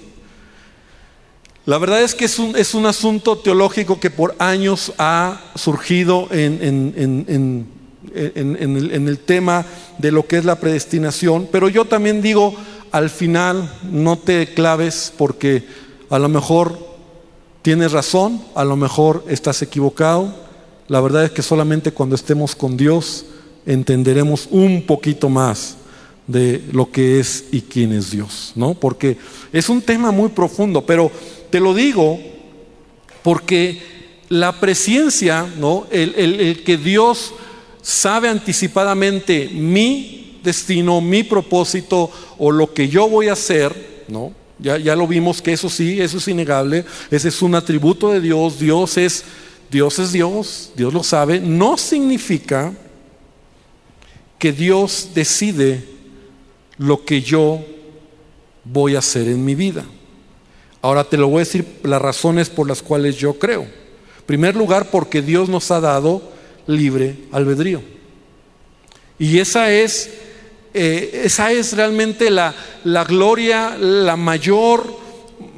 La 1.66 1.78
verdad 1.78 2.02
es 2.02 2.16
que 2.16 2.26
es 2.26 2.40
un, 2.40 2.56
es 2.56 2.74
un 2.74 2.86
asunto 2.86 3.38
teológico 3.38 4.00
que 4.00 4.10
por 4.10 4.36
años 4.40 4.94
ha 4.98 5.42
surgido 5.56 6.30
en, 6.32 6.60
en 6.62 7.78
en, 8.14 9.08
el, 9.08 9.20
tema 9.20 9.66
de 9.98 10.12
lo 10.12 10.28
que 10.28 10.38
es 10.38 10.46
la 10.46 10.60
predestinación, 10.60 11.48
pero 11.52 11.70
yo 11.70 11.86
también 11.86 12.22
digo, 12.22 12.56
al 12.92 13.10
final 13.10 13.72
no 13.92 14.18
te 14.18 14.54
claves 14.54 15.14
porque 15.18 15.66
a 16.10 16.20
lo 16.20 16.30
mejor 16.30 16.97
tienes 17.68 17.92
razón, 17.92 18.42
a 18.56 18.64
lo 18.64 18.78
mejor 18.78 19.26
estás 19.28 19.62
equivocado. 19.62 20.34
La 20.88 21.02
verdad 21.02 21.26
es 21.26 21.32
que 21.32 21.42
solamente 21.42 21.92
cuando 21.92 22.16
estemos 22.16 22.56
con 22.56 22.78
Dios 22.78 23.26
entenderemos 23.66 24.48
un 24.52 24.84
poquito 24.84 25.28
más 25.28 25.76
de 26.28 26.64
lo 26.72 26.90
que 26.90 27.20
es 27.20 27.44
y 27.52 27.60
quién 27.60 27.92
es 27.92 28.10
Dios, 28.10 28.54
¿no? 28.56 28.74
Porque 28.74 29.18
es 29.52 29.68
un 29.68 29.82
tema 29.82 30.12
muy 30.12 30.30
profundo, 30.30 30.86
pero 30.86 31.12
te 31.50 31.60
lo 31.60 31.74
digo 31.74 32.18
porque 33.22 33.82
la 34.30 34.58
presencia, 34.62 35.46
¿no? 35.60 35.88
el, 35.92 36.64
que 36.64 36.78
Dios 36.78 37.34
sabe 37.82 38.30
anticipadamente 38.30 39.50
mi 39.52 40.40
destino, 40.42 41.02
mi 41.02 41.24
propósito 41.24 42.10
o 42.38 42.50
lo 42.50 42.74
que 42.74 42.88
yo 42.88 43.10
voy 43.10 43.28
a 43.28 43.34
hacer, 43.34 44.06
¿no? 44.08 44.32
Ya, 44.60 44.78
ya 44.78 44.96
lo 44.96 45.08
vimos 45.08 45.42
que 45.42 45.54
eso 45.54 45.70
sí, 45.70 46.02
eso 46.02 46.18
es 46.18 46.28
innegable, 46.28 46.84
ese 47.12 47.30
es 47.30 47.42
un 47.42 47.54
atributo 47.54 48.12
de 48.12 48.22
Dios, 48.22 48.60
Dios 48.60 48.98
es, 48.98 49.24
Dios 49.70 50.00
es 50.00 50.12
Dios, 50.12 50.72
Dios 50.76 50.94
lo 50.94 51.04
sabe, 51.04 51.40
no 51.40 51.78
significa 51.78 52.74
que 54.40 54.52
Dios 54.52 55.10
decide 55.14 55.84
lo 56.78 57.06
que 57.06 57.22
yo 57.22 57.64
voy 58.64 58.96
a 58.96 59.00
hacer 59.00 59.28
en 59.28 59.44
mi 59.44 59.56
vida. 59.56 59.86
Ahora 60.82 61.04
te 61.04 61.18
lo 61.18 61.28
voy 61.28 61.38
a 61.38 61.40
decir 61.40 61.66
las 61.84 62.02
razones 62.02 62.50
por 62.50 62.68
las 62.68 62.82
cuales 62.82 63.18
yo 63.18 63.38
creo. 63.40 63.64
En 63.64 64.26
primer 64.26 64.56
lugar, 64.56 64.90
porque 64.92 65.22
Dios 65.22 65.50
nos 65.50 65.72
ha 65.72 65.80
dado 65.80 66.32
libre 66.68 67.16
albedrío. 67.32 67.82
Y 69.18 69.40
esa 69.40 69.72
es, 69.72 70.12
eh, 70.80 71.22
esa 71.26 71.52
es 71.52 71.74
realmente 71.74 72.30
la, 72.30 72.54
la, 72.84 73.04
gloria, 73.04 73.76
la 73.80 74.16
mayor 74.16 74.96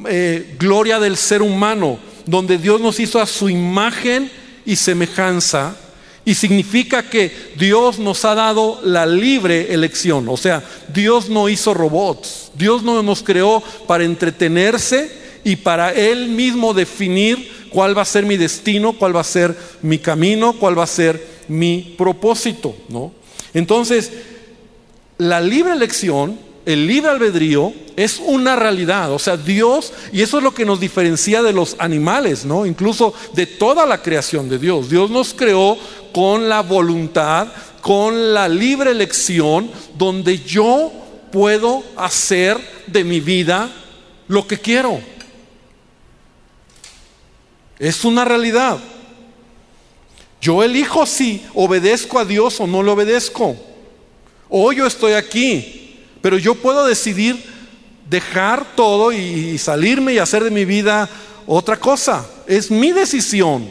eh, 0.07 0.55
gloria 0.57 0.97
del 0.97 1.17
ser 1.17 1.41
humano, 1.41 1.99
donde 2.25 2.57
Dios 2.57 2.79
nos 2.79 3.01
hizo 3.01 3.19
a 3.19 3.25
su 3.25 3.49
imagen 3.49 4.31
y 4.65 4.77
semejanza. 4.77 5.75
Y 6.23 6.35
significa 6.35 7.03
que 7.03 7.31
Dios 7.57 7.99
nos 7.99 8.23
ha 8.23 8.33
dado 8.33 8.79
la 8.83 9.05
libre 9.05 9.73
elección. 9.73 10.29
O 10.29 10.37
sea, 10.37 10.63
Dios 10.93 11.27
no 11.27 11.49
hizo 11.49 11.73
robots. 11.73 12.51
Dios 12.55 12.83
no 12.83 13.03
nos 13.03 13.21
creó 13.21 13.61
para 13.87 14.05
entretenerse 14.05 15.11
y 15.43 15.57
para 15.57 15.91
Él 15.91 16.29
mismo 16.29 16.73
definir 16.73 17.67
cuál 17.69 17.97
va 17.97 18.03
a 18.03 18.05
ser 18.05 18.25
mi 18.25 18.37
destino, 18.37 18.93
cuál 18.93 19.15
va 19.15 19.21
a 19.21 19.25
ser 19.25 19.55
mi 19.81 19.97
camino, 19.97 20.53
cuál 20.53 20.79
va 20.79 20.83
a 20.83 20.87
ser 20.87 21.21
mi 21.49 21.95
propósito, 21.97 22.73
¿no? 22.87 23.11
Entonces, 23.53 24.11
la 25.19 25.41
libre 25.41 25.73
elección, 25.73 26.39
el 26.65 26.87
libre 26.87 27.11
albedrío 27.11 27.73
es 27.97 28.21
una 28.25 28.55
realidad, 28.55 29.11
o 29.11 29.19
sea, 29.19 29.35
Dios, 29.35 29.91
y 30.13 30.21
eso 30.21 30.37
es 30.37 30.43
lo 30.43 30.53
que 30.53 30.63
nos 30.63 30.79
diferencia 30.79 31.43
de 31.43 31.51
los 31.51 31.75
animales, 31.77 32.45
¿no? 32.45 32.65
Incluso 32.65 33.13
de 33.33 33.45
toda 33.45 33.85
la 33.85 34.01
creación 34.01 34.47
de 34.47 34.57
Dios. 34.57 34.89
Dios 34.89 35.11
nos 35.11 35.33
creó 35.33 35.77
con 36.13 36.47
la 36.47 36.61
voluntad, 36.61 37.49
con 37.81 38.33
la 38.33 38.47
libre 38.47 38.91
elección, 38.91 39.69
donde 39.97 40.39
yo 40.39 40.89
puedo 41.33 41.83
hacer 41.97 42.57
de 42.87 43.03
mi 43.03 43.19
vida 43.19 43.69
lo 44.29 44.47
que 44.47 44.57
quiero. 44.57 45.01
Es 47.77 48.05
una 48.05 48.23
realidad. 48.23 48.79
Yo 50.39 50.63
elijo 50.63 51.05
si 51.05 51.45
obedezco 51.53 52.19
a 52.19 52.25
Dios 52.25 52.61
o 52.61 52.67
no 52.67 52.81
le 52.83 52.91
obedezco. 52.91 53.68
Hoy 54.49 54.77
yo 54.77 54.87
estoy 54.87 55.13
aquí, 55.13 55.99
pero 56.21 56.37
yo 56.37 56.55
puedo 56.55 56.85
decidir 56.85 57.41
dejar 58.09 58.75
todo 58.75 59.11
y 59.11 59.57
salirme 59.59 60.13
y 60.13 60.17
hacer 60.17 60.43
de 60.43 60.51
mi 60.51 60.65
vida 60.65 61.07
otra 61.45 61.77
cosa. 61.77 62.27
Es 62.47 62.71
mi 62.71 62.91
decisión. 62.91 63.69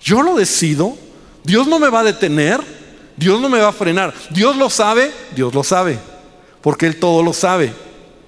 Yo 0.00 0.22
lo 0.22 0.36
decido. 0.36 0.96
Dios 1.44 1.66
no 1.66 1.78
me 1.78 1.88
va 1.88 2.00
a 2.00 2.04
detener. 2.04 2.60
Dios 3.16 3.40
no 3.40 3.48
me 3.48 3.58
va 3.58 3.68
a 3.68 3.72
frenar. 3.72 4.14
Dios 4.30 4.56
lo 4.56 4.70
sabe. 4.70 5.10
Dios 5.34 5.54
lo 5.54 5.64
sabe. 5.64 5.98
Porque 6.60 6.86
Él 6.86 6.96
todo 6.96 7.22
lo 7.22 7.32
sabe. 7.32 7.72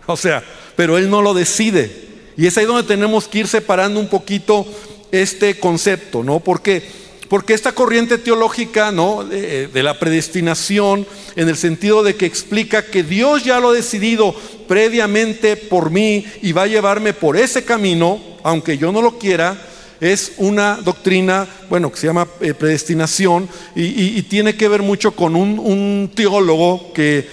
O 0.07 0.17
sea, 0.17 0.43
pero 0.77 0.99
Él 0.99 1.11
no 1.11 1.23
lo 1.23 1.35
decide. 1.35 2.09
Y 2.37 2.47
es 2.47 2.57
ahí 2.57 2.65
donde 2.65 2.83
tenemos 2.83 3.29
que 3.29 3.41
ir 3.41 3.47
separando 3.47 4.01
un 4.01 4.09
poquito 4.09 4.67
este 5.13 5.59
concepto, 5.59 6.23
¿no? 6.23 6.41
Porque, 6.41 6.83
porque 7.31 7.55
esta 7.55 7.71
corriente 7.71 8.19
teológica, 8.19 8.91
¿no? 8.91 9.23
De, 9.23 9.71
la 9.85 10.01
predestinación, 10.01 11.07
en 11.37 11.49
el 11.49 11.57
sentido 11.57 12.03
de 12.03 12.17
que 12.17 12.27
explica 12.27 12.85
que 12.85 13.05
Dios 13.05 13.45
ya 13.45 13.61
lo 13.61 13.71
ha 13.71 13.73
decidido 13.73 14.35
previamente 14.67 15.57
por 15.57 15.93
mí 15.93 16.27
y 16.43 16.51
va 16.51 16.65
a 16.65 16.67
llevarme 16.67 17.13
por 17.13 17.37
ese 17.37 17.65
camino, 17.65 18.21
aunque 18.43 18.79
yo 18.79 18.91
no 18.91 19.01
lo 19.01 19.17
quiera, 19.17 19.57
es 20.01 20.33
una 20.39 20.81
doctrina, 20.85 21.47
bueno, 21.69 21.93
que 21.93 21.99
se 21.99 22.09
llama 22.09 22.27
eh, 22.41 22.53
predestinación 22.53 23.49
y, 23.77 24.21
tiene 24.23 24.57
que 24.57 24.69
ver 24.69 24.83
mucho 24.83 25.13
con 25.13 25.37
un 25.37 26.11
teólogo 26.13 26.93
que 26.93 27.29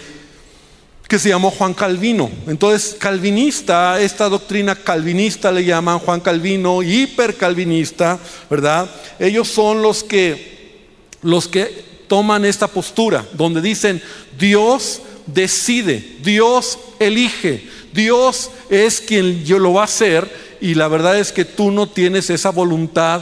que 1.08 1.20
se 1.20 1.30
llamó 1.30 1.52
Juan 1.52 1.74
Calvino. 1.74 2.30
Entonces, 2.48 2.96
calvinista, 3.00 4.00
esta 4.02 4.28
doctrina 4.28 4.76
calvinista 4.76 5.52
le 5.52 5.64
llaman 5.64 6.00
Juan 6.00 6.20
Calvino, 6.20 6.84
hipercalvinista, 6.84 8.20
¿verdad? 8.50 8.90
Ellos 9.18 9.48
son 9.48 9.82
los 9.82 10.04
que, 10.04 10.88
los 11.22 11.48
que 11.48 11.86
toman 12.08 12.46
esta 12.46 12.68
postura, 12.68 13.26
donde 13.34 13.62
dicen, 13.62 14.02
Dios 14.38 15.02
decide, 15.26 16.18
Dios 16.24 16.78
elige, 17.00 17.68
Dios 17.94 18.52
es 18.70 19.02
quien 19.02 19.46
yo 19.46 19.60
lo 19.60 19.74
va 19.74 19.82
a 19.82 19.86
hacer 19.86 20.30
y 20.60 20.76
la 20.76 20.88
verdad 20.88 21.18
es 21.20 21.32
que 21.32 21.46
tú 21.46 21.72
no 21.72 21.88
tienes 21.88 22.30
esa 22.30 22.50
voluntad 22.50 23.22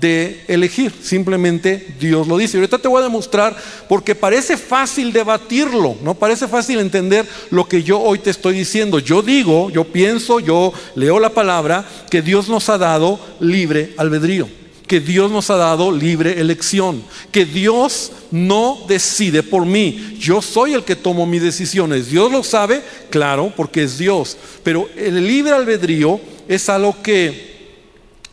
de 0.00 0.44
elegir, 0.48 0.92
simplemente 1.02 1.94
Dios 1.98 2.26
lo 2.26 2.36
dice. 2.36 2.56
Y 2.56 2.60
ahorita 2.60 2.78
te 2.78 2.88
voy 2.88 3.00
a 3.00 3.04
demostrar 3.04 3.56
porque 3.88 4.14
parece 4.14 4.56
fácil 4.56 5.12
debatirlo, 5.12 5.96
no 6.02 6.14
parece 6.14 6.48
fácil 6.48 6.78
entender 6.78 7.26
lo 7.50 7.68
que 7.68 7.82
yo 7.82 8.00
hoy 8.00 8.18
te 8.18 8.30
estoy 8.30 8.56
diciendo. 8.56 8.98
Yo 8.98 9.22
digo, 9.22 9.70
yo 9.70 9.84
pienso, 9.84 10.40
yo 10.40 10.72
leo 10.94 11.18
la 11.18 11.30
palabra 11.30 11.84
que 12.10 12.22
Dios 12.22 12.48
nos 12.48 12.68
ha 12.68 12.78
dado 12.78 13.18
libre 13.40 13.94
albedrío 13.96 14.48
que 14.86 15.00
Dios 15.00 15.30
nos 15.30 15.50
ha 15.50 15.56
dado 15.56 15.90
libre 15.90 16.40
elección, 16.40 17.02
que 17.32 17.44
Dios 17.44 18.12
no 18.30 18.78
decide 18.88 19.42
por 19.42 19.66
mí, 19.66 20.16
yo 20.18 20.40
soy 20.40 20.74
el 20.74 20.84
que 20.84 20.96
tomo 20.96 21.26
mis 21.26 21.42
decisiones. 21.42 22.08
Dios 22.08 22.30
lo 22.30 22.44
sabe, 22.44 22.82
claro, 23.10 23.52
porque 23.56 23.82
es 23.82 23.98
Dios, 23.98 24.36
pero 24.62 24.88
el 24.96 25.26
libre 25.26 25.52
albedrío 25.52 26.20
es 26.48 26.68
algo 26.68 27.02
que, 27.02 27.55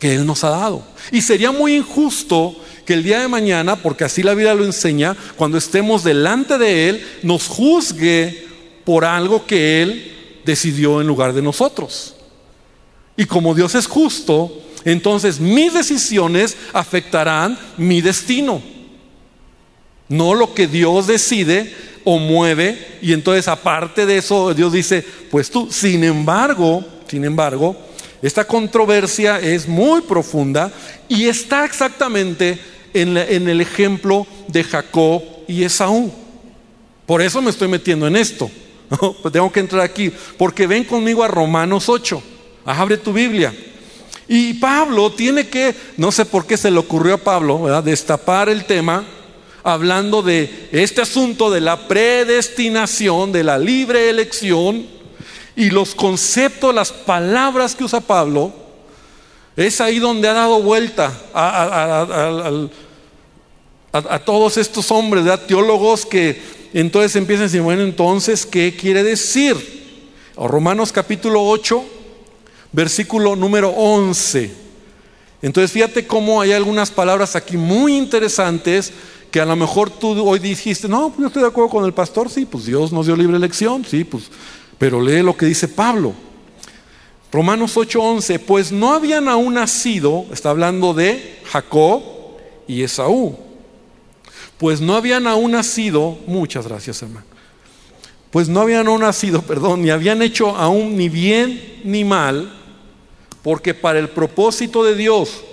que 0.04 0.16
Él 0.16 0.26
nos 0.26 0.44
ha 0.44 0.50
dado. 0.50 0.84
Y 1.14 1.22
sería 1.22 1.54
muy 1.54 1.78
injusto 1.78 2.54
que 2.86 2.94
el 2.94 3.04
día 3.04 3.22
de 3.22 3.30
mañana, 3.30 3.78
porque 3.78 4.04
así 4.04 4.22
la 4.22 4.34
vida 4.34 4.54
lo 4.54 4.66
enseña, 4.66 5.16
cuando 5.38 5.58
estemos 5.58 6.04
delante 6.04 6.58
de 6.58 6.90
Él, 6.90 7.08
nos 7.22 7.48
juzgue 7.48 8.46
por 8.84 9.06
algo 9.06 9.46
que 9.46 9.82
Él 9.82 10.42
decidió 10.44 11.00
en 11.00 11.08
lugar 11.08 11.32
de 11.32 11.42
nosotros. 11.42 12.18
Y 13.16 13.24
como 13.24 13.56
Dios 13.56 13.76
es 13.76 13.88
justo, 13.88 14.62
entonces 14.84 15.40
mis 15.40 15.74
decisiones 15.74 16.58
afectarán 16.74 17.58
mi 17.78 18.02
destino. 18.02 18.62
No 20.10 20.34
lo 20.34 20.54
que 20.54 20.68
Dios 20.68 21.08
decide 21.08 21.74
o 22.04 22.20
mueve. 22.20 23.00
Y 23.02 23.14
entonces 23.14 23.48
aparte 23.48 24.06
de 24.06 24.18
eso, 24.18 24.54
Dios 24.54 24.74
dice, 24.74 25.02
pues 25.32 25.50
tú, 25.50 25.70
sin 25.72 26.04
embargo, 26.04 26.84
sin 27.08 27.24
embargo, 27.24 27.78
esta 28.24 28.46
controversia 28.46 29.38
es 29.42 29.68
muy 29.68 30.00
profunda 30.02 30.72
y 31.10 31.26
está 31.26 31.66
exactamente 31.66 32.58
en, 32.94 33.18
el 33.18 33.60
ejemplo 33.60 34.26
de 34.48 34.64
Jacob 34.64 35.22
y 35.46 35.64
Esaú. 35.64 36.10
Por 37.06 37.22
eso 37.22 37.42
me 37.42 37.50
estoy 37.50 37.68
metiendo 37.68 38.08
en 38.08 38.16
esto. 38.16 38.50
Pues 39.22 39.34
tengo 39.34 39.52
que 39.52 39.60
entrar 39.60 39.82
aquí, 39.82 40.12
porque 40.38 40.68
ven 40.68 40.86
conmigo 40.86 41.24
a 41.24 41.28
Romanos 41.28 41.90
8. 41.90 42.24
Abre 42.66 42.96
tu 42.96 43.12
Biblia. 43.12 43.54
Y 44.28 44.54
Pablo 44.54 45.12
tiene 45.12 45.48
que, 45.50 45.76
no 45.98 46.10
sé 46.12 46.24
por 46.24 46.46
qué 46.46 46.56
se 46.56 46.72
le 46.72 46.78
ocurrió 46.78 47.16
a 47.16 47.18
Pablo, 47.18 47.82
destapar 47.82 48.48
el 48.48 48.64
tema 48.64 49.04
hablando 49.64 50.22
de 50.22 50.70
este 50.72 51.02
asunto 51.02 51.52
de 51.52 51.60
la 51.60 51.90
predestinación, 51.90 53.34
de 53.34 53.44
la 53.44 53.58
libre 53.58 54.10
elección 54.10 55.03
y 55.56 55.70
los 55.70 55.94
conceptos, 55.96 56.74
las 56.74 56.92
palabras 56.92 57.76
que 57.76 57.84
usa 57.84 58.02
Pablo, 58.02 58.52
es 59.56 59.80
ahí 59.82 60.00
donde 60.00 60.28
ha 60.28 60.34
dado 60.34 60.62
vuelta 60.62 61.14
a, 61.34 62.70
todos 64.26 64.58
estos 64.58 64.90
hombres, 64.92 65.26
teólogos 65.46 66.06
que 66.06 66.42
entonces 66.74 67.16
empiezan 67.16 67.44
a 67.44 67.46
decir, 67.46 67.62
bueno, 67.62 67.84
entonces, 67.84 68.48
¿qué 68.48 68.76
quiere 68.76 69.04
decir? 69.04 69.56
Romanos 70.36 70.92
capítulo 70.92 71.44
8, 71.46 71.84
versículo 72.72 73.36
número 73.36 73.70
11. 73.70 74.64
Entonces 75.44 75.72
fíjate 75.72 76.08
cómo 76.08 76.42
hay 76.42 76.54
algunas 76.54 76.90
palabras 76.90 77.36
aquí 77.36 77.58
muy 77.58 77.96
interesantes 77.96 78.92
que 79.30 79.40
a 79.40 79.46
lo 79.46 79.56
mejor 79.56 79.92
tú 79.92 80.28
hoy 80.28 80.40
dijiste, 80.40 80.88
no, 80.88 81.10
pues 81.10 81.20
yo 81.20 81.28
estoy 81.28 81.42
de 81.44 81.50
acuerdo 81.50 81.70
con 81.70 81.86
el 81.86 81.94
pastor, 81.94 82.30
sí, 82.30 82.46
pues 82.46 82.66
Dios 82.66 82.92
nos 82.92 83.06
dio 83.06 83.16
libre 83.16 83.38
elección, 83.38 83.86
sí, 83.86 84.04
pues 84.04 84.24
pero 84.84 85.00
lee 85.00 85.24
lo 85.24 85.38
que 85.38 85.46
dice 85.46 85.70
Pablo. 85.70 86.14
Romanos 87.32 87.78
8:11, 87.78 88.38
pues 88.38 88.70
no 88.70 88.94
habían 88.94 89.30
aún 89.30 89.54
nacido, 89.54 90.26
está 90.34 90.50
hablando 90.50 90.94
de 90.94 91.40
Jacob 91.46 92.04
y 92.68 92.84
Esaú, 92.84 93.38
pues 94.58 94.82
no 94.82 94.96
habían 94.96 95.26
aún 95.26 95.52
nacido, 95.52 96.18
muchas 96.28 96.68
gracias 96.68 97.02
hermano, 97.02 97.26
pues 98.30 98.50
no 98.50 98.60
habían 98.60 98.86
aún 98.88 99.00
nacido, 99.00 99.42
perdón, 99.48 99.84
ni 99.84 99.90
habían 99.90 100.22
hecho 100.22 100.50
aún 100.50 100.98
ni 100.98 101.08
bien 101.08 101.80
ni 101.86 102.04
mal, 102.04 102.54
porque 103.42 103.74
para 103.74 104.00
el 104.00 104.10
propósito 104.10 104.84
de 104.84 104.96
Dios, 104.96 105.46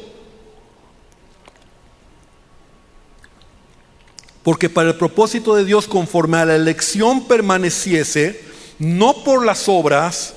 porque 4.43 4.69
para 4.69 4.89
el 4.89 4.97
propósito 4.97 5.55
de 5.55 5.65
Dios 5.65 5.87
conforme 5.87 6.39
a 6.39 6.47
la 6.47 6.57
elección 6.57 7.29
permaneciese, 7.29 8.50
no 8.81 9.23
por 9.23 9.45
las 9.45 9.69
obras, 9.69 10.35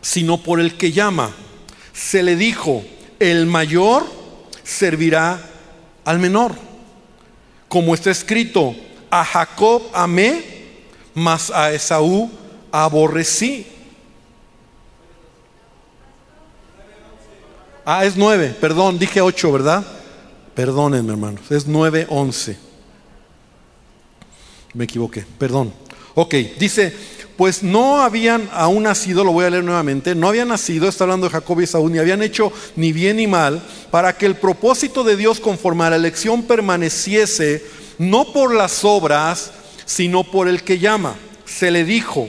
sino 0.00 0.40
por 0.40 0.60
el 0.60 0.76
que 0.76 0.92
llama. 0.92 1.34
Se 1.92 2.22
le 2.22 2.36
dijo, 2.36 2.84
el 3.18 3.46
mayor 3.46 4.06
servirá 4.62 5.42
al 6.04 6.20
menor. 6.20 6.54
Como 7.68 7.94
está 7.94 8.10
escrito, 8.10 8.76
a 9.10 9.24
Jacob 9.24 9.82
amé, 9.92 10.44
mas 11.14 11.50
a 11.50 11.72
Esaú 11.72 12.30
aborrecí. 12.70 13.66
Ah, 17.84 18.04
es 18.04 18.16
nueve, 18.16 18.54
perdón, 18.60 18.98
dije 18.98 19.22
ocho, 19.22 19.50
¿verdad? 19.50 19.84
Perdónenme, 20.54 21.12
hermanos, 21.12 21.50
es 21.50 21.66
nueve, 21.66 22.06
once. 22.10 22.58
Me 24.74 24.84
equivoqué, 24.84 25.24
perdón. 25.38 25.72
Ok, 26.14 26.34
dice, 26.58 26.94
pues 27.38 27.62
no 27.62 28.02
habían 28.02 28.50
aún 28.52 28.82
nacido, 28.82 29.22
lo 29.22 29.30
voy 29.30 29.44
a 29.44 29.50
leer 29.50 29.62
nuevamente, 29.62 30.16
no 30.16 30.26
habían 30.26 30.48
nacido, 30.48 30.88
está 30.88 31.04
hablando 31.04 31.28
de 31.28 31.32
Jacob 31.32 31.60
y 31.60 31.68
Saúl, 31.68 31.92
ni 31.92 32.00
habían 32.00 32.20
hecho 32.20 32.52
ni 32.74 32.92
bien 32.92 33.18
ni 33.18 33.28
mal, 33.28 33.62
para 33.92 34.18
que 34.18 34.26
el 34.26 34.34
propósito 34.34 35.04
de 35.04 35.16
Dios 35.16 35.38
conforme 35.38 35.84
a 35.84 35.90
la 35.90 35.96
elección 35.96 36.42
permaneciese, 36.42 37.64
no 37.98 38.32
por 38.32 38.52
las 38.52 38.84
obras, 38.84 39.52
sino 39.86 40.24
por 40.24 40.48
el 40.48 40.64
que 40.64 40.80
llama. 40.80 41.14
Se 41.44 41.70
le 41.70 41.84
dijo, 41.84 42.28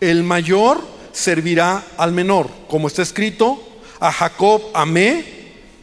el 0.00 0.22
mayor 0.22 0.80
servirá 1.10 1.84
al 1.96 2.12
menor, 2.12 2.48
como 2.68 2.86
está 2.86 3.02
escrito, 3.02 3.60
a 3.98 4.12
Jacob 4.12 4.62
amé, 4.74 5.24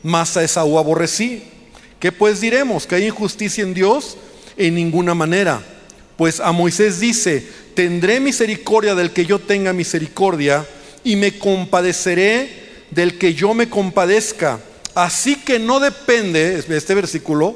mas 0.04 0.38
a 0.38 0.44
Esaú 0.44 0.80
aborrecí. 0.80 1.44
¿Qué 2.00 2.14
pues 2.14 2.40
diremos? 2.40 2.88
¿Que 2.88 2.96
hay 2.96 3.08
injusticia 3.08 3.62
en 3.62 3.74
Dios? 3.74 4.16
En 4.56 4.76
ninguna 4.76 5.14
manera. 5.14 5.73
Pues 6.18 6.40
a 6.40 6.52
Moisés 6.52 7.00
dice, 7.00 7.46
tendré 7.74 8.20
misericordia 8.20 8.96
del 8.96 9.12
que 9.12 9.26
yo 9.26 9.40
tenga 9.40 9.74
misericordia 9.74 10.66
y 11.04 11.16
me 11.16 11.38
compadeceré 11.38 12.64
del 12.92 13.18
que 13.18 13.34
yo 13.34 13.54
me 13.54 13.70
compadezca. 13.70 14.60
Así 14.96 15.38
que 15.38 15.60
no 15.60 15.80
depende, 15.80 16.64
este 16.70 16.94
versículo, 16.94 17.56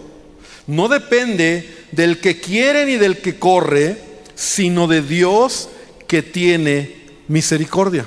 no 0.65 0.87
depende 0.87 1.69
del 1.91 2.19
que 2.19 2.39
quiere 2.39 2.85
ni 2.85 2.95
del 2.95 3.17
que 3.19 3.37
corre, 3.37 3.97
sino 4.35 4.87
de 4.87 5.01
Dios 5.01 5.69
que 6.07 6.23
tiene 6.23 6.95
misericordia. 7.27 8.05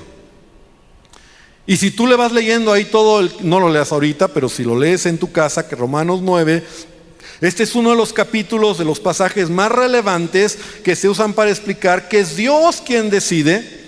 Y 1.67 1.77
si 1.77 1.93
tú 1.93 2.07
le 2.09 2.17
vas 2.17 2.33
leyendo 2.33 2.73
ahí 2.73 2.87
todo, 2.87 3.29
no 3.43 3.61
lo 3.61 3.71
leas 3.71 3.93
ahorita, 3.93 4.29
pero 4.29 4.49
si 4.49 4.65
lo 4.65 4.77
lees 4.77 5.07
en 5.07 5.19
tu 5.19 5.31
casa, 5.31 5.69
que 5.69 5.77
Romanos 5.77 6.21
9 6.21 6.65
este 7.41 7.63
es 7.63 7.75
uno 7.75 7.91
de 7.91 7.97
los 7.97 8.13
capítulos, 8.13 8.79
de 8.79 8.85
los 8.85 9.01
pasajes 9.01 9.49
más 9.49 9.73
relevantes 9.73 10.59
que 10.85 10.95
se 10.95 11.09
usan 11.09 11.33
para 11.33 11.51
explicar 11.51 12.09
que 12.09 12.21
es 12.21 12.37
Dios 12.37 12.83
quien 12.85 13.09
decide, 13.09 13.81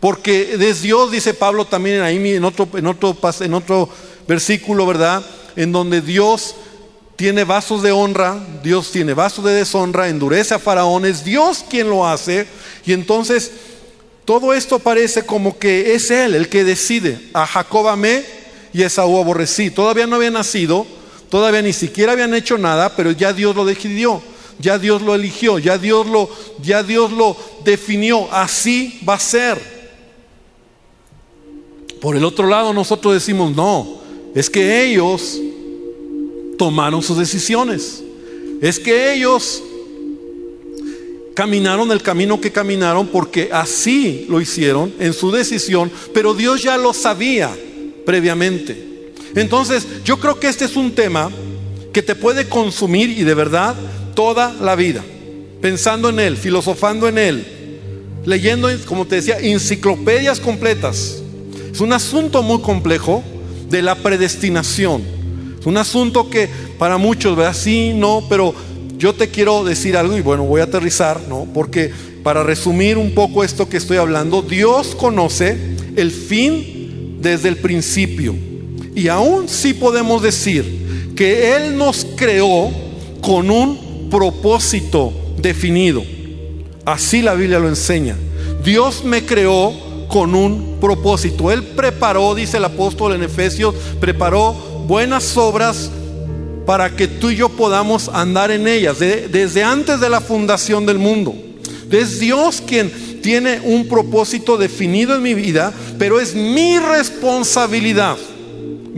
porque 0.00 0.56
es 0.60 0.82
Dios, 0.82 1.10
dice 1.10 1.34
Pablo 1.34 1.64
también 1.64 2.02
en 2.04 2.44
otro, 2.44 2.68
en 2.74 2.86
otro, 2.86 3.16
en 3.40 3.54
otro 3.54 3.88
versículo, 4.26 4.86
¿verdad? 4.86 5.24
En 5.56 5.72
donde 5.72 6.02
Dios 6.02 6.54
tiene 7.16 7.44
vasos 7.44 7.82
de 7.82 7.92
honra, 7.92 8.38
Dios 8.62 8.92
tiene 8.92 9.14
vasos 9.14 9.44
de 9.44 9.52
deshonra, 9.52 10.08
endurece 10.08 10.54
a 10.54 10.58
Faraón, 10.58 11.04
es 11.04 11.24
Dios 11.24 11.64
quien 11.68 11.88
lo 11.88 12.06
hace, 12.06 12.46
y 12.86 12.92
entonces 12.92 13.50
todo 14.24 14.52
esto 14.52 14.78
parece 14.78 15.24
como 15.24 15.58
que 15.58 15.94
es 15.94 16.10
Él 16.10 16.34
el 16.34 16.50
que 16.50 16.62
decide. 16.62 17.18
A 17.32 17.46
Jacob 17.46 17.88
amé 17.88 18.24
y 18.74 18.82
a 18.82 18.86
Esaú 18.86 19.18
aborrecí. 19.18 19.70
Todavía 19.70 20.06
no 20.06 20.16
había 20.16 20.30
nacido, 20.30 20.86
Todavía 21.30 21.62
ni 21.62 21.72
siquiera 21.72 22.12
habían 22.12 22.34
hecho 22.34 22.56
nada, 22.56 22.94
pero 22.96 23.10
ya 23.10 23.32
Dios 23.32 23.54
lo 23.54 23.64
decidió, 23.64 24.22
ya 24.58 24.78
Dios 24.78 25.02
lo 25.02 25.14
eligió, 25.14 25.58
ya 25.58 25.76
Dios 25.76 26.06
lo, 26.06 26.30
ya 26.62 26.82
Dios 26.82 27.12
lo 27.12 27.36
definió. 27.64 28.32
Así 28.32 29.00
va 29.06 29.14
a 29.14 29.20
ser. 29.20 29.78
Por 32.00 32.16
el 32.16 32.24
otro 32.24 32.46
lado, 32.46 32.72
nosotros 32.72 33.14
decimos, 33.14 33.54
no, 33.54 33.98
es 34.34 34.48
que 34.48 34.84
ellos 34.86 35.38
tomaron 36.56 37.02
sus 37.02 37.18
decisiones. 37.18 38.02
Es 38.60 38.78
que 38.78 39.14
ellos 39.14 39.62
caminaron 41.34 41.92
el 41.92 42.02
camino 42.02 42.40
que 42.40 42.50
caminaron 42.50 43.06
porque 43.06 43.50
así 43.52 44.26
lo 44.28 44.40
hicieron 44.40 44.92
en 44.98 45.12
su 45.12 45.30
decisión, 45.30 45.90
pero 46.12 46.34
Dios 46.34 46.62
ya 46.62 46.76
lo 46.76 46.92
sabía 46.92 47.56
previamente. 48.04 48.97
Entonces, 49.34 49.86
yo 50.04 50.18
creo 50.18 50.38
que 50.40 50.48
este 50.48 50.64
es 50.64 50.76
un 50.76 50.92
tema 50.92 51.30
que 51.92 52.02
te 52.02 52.14
puede 52.14 52.48
consumir 52.48 53.10
y 53.10 53.24
de 53.24 53.34
verdad 53.34 53.74
toda 54.14 54.54
la 54.60 54.76
vida, 54.76 55.04
pensando 55.60 56.08
en 56.08 56.20
él, 56.20 56.36
filosofando 56.36 57.08
en 57.08 57.18
él. 57.18 57.54
leyendo, 58.24 58.68
como 58.84 59.06
te 59.06 59.16
decía, 59.16 59.38
enciclopedias 59.38 60.38
completas. 60.38 61.22
Es 61.72 61.80
un 61.80 61.92
asunto 61.92 62.42
muy 62.42 62.60
complejo 62.60 63.22
de 63.70 63.80
la 63.80 63.94
predestinación. 63.94 65.02
Es 65.58 65.64
un 65.64 65.76
asunto 65.76 66.28
que 66.28 66.48
para 66.78 66.98
muchos, 66.98 67.36
¿verdad? 67.36 67.54
Sí, 67.54 67.92
no, 67.94 68.24
pero 68.28 68.54
yo 68.98 69.14
te 69.14 69.28
quiero 69.28 69.64
decir 69.64 69.96
algo 69.96 70.16
y 70.16 70.20
bueno, 70.20 70.44
voy 70.44 70.60
a 70.60 70.64
aterrizar, 70.64 71.20
¿no? 71.28 71.46
Porque 71.54 71.90
para 72.22 72.42
resumir 72.42 72.98
un 72.98 73.14
poco 73.14 73.44
esto 73.44 73.68
que 73.68 73.76
estoy 73.76 73.96
hablando, 73.96 74.42
Dios 74.42 74.94
conoce 74.94 75.56
el 75.96 76.10
fin 76.10 77.18
desde 77.20 77.48
el 77.48 77.56
principio. 77.56 78.34
Y 78.94 79.08
aún 79.08 79.48
sí 79.48 79.74
podemos 79.74 80.22
decir 80.22 81.14
que 81.16 81.54
Él 81.56 81.76
nos 81.76 82.06
creó 82.16 82.70
con 83.20 83.50
un 83.50 84.08
propósito 84.10 85.12
definido. 85.38 86.02
Así 86.84 87.22
la 87.22 87.34
Biblia 87.34 87.58
lo 87.58 87.68
enseña. 87.68 88.16
Dios 88.64 89.04
me 89.04 89.24
creó 89.24 89.72
con 90.08 90.34
un 90.34 90.78
propósito. 90.80 91.50
Él 91.50 91.62
preparó, 91.62 92.34
dice 92.34 92.56
el 92.56 92.64
apóstol 92.64 93.14
en 93.14 93.22
Efesios, 93.22 93.74
preparó 94.00 94.54
buenas 94.86 95.36
obras 95.36 95.90
para 96.66 96.94
que 96.94 97.08
tú 97.08 97.30
y 97.30 97.36
yo 97.36 97.48
podamos 97.48 98.08
andar 98.08 98.50
en 98.50 98.66
ellas 98.66 98.98
desde 98.98 99.62
antes 99.62 100.00
de 100.00 100.10
la 100.10 100.20
fundación 100.20 100.86
del 100.86 100.98
mundo. 100.98 101.34
Es 101.90 102.20
Dios 102.20 102.62
quien 102.66 103.20
tiene 103.22 103.60
un 103.64 103.88
propósito 103.88 104.56
definido 104.56 105.14
en 105.14 105.22
mi 105.22 105.34
vida, 105.34 105.72
pero 105.98 106.20
es 106.20 106.34
mi 106.34 106.78
responsabilidad, 106.78 108.16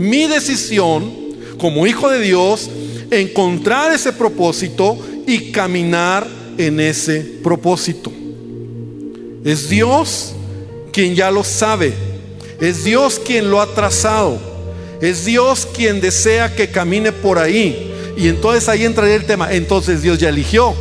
mi 0.00 0.26
decisión 0.26 1.12
como 1.58 1.86
hijo 1.86 2.08
de 2.08 2.20
Dios, 2.20 2.70
encontrar 3.10 3.92
ese 3.92 4.14
propósito 4.14 4.96
y 5.26 5.52
caminar 5.52 6.26
en 6.56 6.80
ese 6.80 7.20
propósito. 7.42 8.10
Es 9.44 9.68
Dios 9.68 10.32
quien 10.90 11.14
ya 11.14 11.30
lo 11.30 11.44
sabe. 11.44 11.92
Es 12.62 12.82
Dios 12.82 13.20
quien 13.22 13.50
lo 13.50 13.60
ha 13.60 13.74
trazado. 13.74 14.38
Es 15.02 15.26
Dios 15.26 15.68
quien 15.76 16.00
desea 16.00 16.56
que 16.56 16.70
camine 16.70 17.12
por 17.12 17.38
ahí. 17.38 17.92
Y 18.16 18.28
entonces 18.28 18.70
ahí 18.70 18.86
entraría 18.86 19.16
el 19.16 19.26
tema. 19.26 19.52
Entonces 19.52 20.00
Dios 20.00 20.18
ya 20.18 20.30
eligió. 20.30 20.74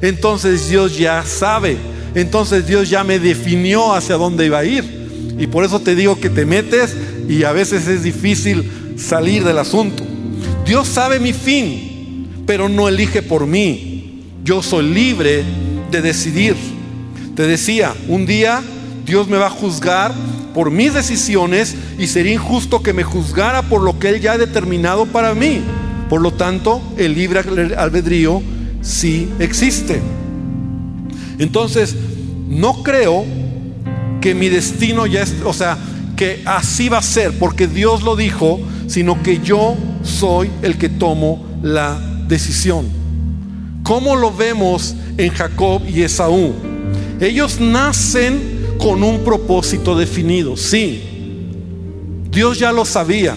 Entonces 0.00 0.70
Dios 0.70 0.96
ya 0.96 1.22
sabe. 1.26 1.76
Entonces 2.14 2.66
Dios 2.66 2.88
ya 2.88 3.04
me 3.04 3.18
definió 3.18 3.92
hacia 3.92 4.14
dónde 4.14 4.46
iba 4.46 4.60
a 4.60 4.64
ir. 4.64 4.96
Y 5.38 5.46
por 5.46 5.62
eso 5.62 5.78
te 5.80 5.94
digo 5.94 6.18
que 6.18 6.30
te 6.30 6.46
metes 6.46 6.96
y 7.28 7.44
a 7.44 7.52
veces 7.52 7.88
es 7.88 8.02
difícil 8.02 8.70
salir 8.96 9.44
del 9.44 9.58
asunto. 9.58 10.04
Dios 10.64 10.88
sabe 10.88 11.20
mi 11.20 11.32
fin, 11.32 12.26
pero 12.46 12.68
no 12.68 12.88
elige 12.88 13.22
por 13.22 13.46
mí. 13.46 14.22
Yo 14.44 14.62
soy 14.62 14.88
libre 14.92 15.44
de 15.90 16.02
decidir. 16.02 16.56
Te 17.34 17.46
decía, 17.46 17.94
un 18.08 18.26
día 18.26 18.62
Dios 19.04 19.28
me 19.28 19.36
va 19.36 19.46
a 19.46 19.50
juzgar 19.50 20.12
por 20.54 20.70
mis 20.70 20.94
decisiones 20.94 21.76
y 21.98 22.06
sería 22.06 22.32
injusto 22.32 22.82
que 22.82 22.92
me 22.92 23.04
juzgara 23.04 23.62
por 23.62 23.82
lo 23.82 23.98
que 23.98 24.08
Él 24.08 24.20
ya 24.20 24.32
ha 24.32 24.38
determinado 24.38 25.06
para 25.06 25.34
mí. 25.34 25.60
Por 26.08 26.20
lo 26.20 26.32
tanto, 26.32 26.80
el 26.96 27.14
libre 27.14 27.40
albedrío 27.76 28.42
sí 28.80 29.28
existe. 29.38 30.00
Entonces, 31.38 31.94
no 32.48 32.82
creo 32.82 33.24
que 34.20 34.34
mi 34.34 34.48
destino 34.48 35.06
ya 35.06 35.24
o 35.44 35.52
sea, 35.52 35.76
que 36.16 36.42
así 36.44 36.88
va 36.88 36.98
a 36.98 37.02
ser, 37.02 37.38
porque 37.38 37.66
Dios 37.68 38.02
lo 38.02 38.16
dijo, 38.16 38.58
sino 38.86 39.22
que 39.22 39.40
yo 39.40 39.76
soy 40.02 40.50
el 40.62 40.78
que 40.78 40.88
tomo 40.88 41.46
la 41.62 41.98
decisión. 42.26 42.86
¿Cómo 43.82 44.16
lo 44.16 44.34
vemos 44.34 44.96
en 45.16 45.30
Jacob 45.30 45.82
y 45.86 46.02
Esaú? 46.02 46.54
Ellos 47.20 47.60
nacen 47.60 48.66
con 48.78 49.02
un 49.02 49.20
propósito 49.20 49.96
definido, 49.96 50.56
sí. 50.56 51.02
Dios 52.30 52.58
ya 52.58 52.72
lo 52.72 52.84
sabía, 52.84 53.36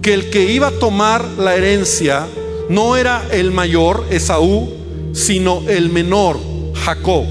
que 0.00 0.14
el 0.14 0.30
que 0.30 0.52
iba 0.52 0.68
a 0.68 0.78
tomar 0.78 1.24
la 1.38 1.54
herencia 1.54 2.26
no 2.68 2.96
era 2.96 3.26
el 3.30 3.50
mayor, 3.50 4.06
Esaú, 4.10 4.70
sino 5.12 5.62
el 5.68 5.90
menor, 5.90 6.38
Jacob. 6.74 7.24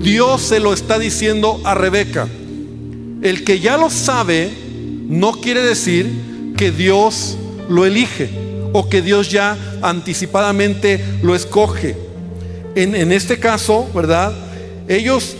Dios 0.00 0.40
se 0.42 0.58
lo 0.58 0.72
está 0.72 0.98
diciendo 0.98 1.60
a 1.64 1.74
Rebeca. 1.74 2.28
El 3.22 3.44
que 3.44 3.60
ya 3.60 3.76
lo 3.76 3.88
sabe 3.88 4.50
no 5.08 5.32
quiere 5.32 5.62
decir 5.62 6.10
que 6.56 6.72
Dios 6.72 7.36
lo 7.68 7.86
elige 7.86 8.30
o 8.72 8.88
que 8.88 9.00
Dios 9.00 9.30
ya 9.30 9.56
anticipadamente 9.80 11.02
lo 11.22 11.34
escoge. 11.34 11.96
En, 12.74 12.94
en 12.94 13.12
este 13.12 13.38
caso, 13.38 13.88
¿verdad? 13.94 14.32
Ellos 14.88 15.36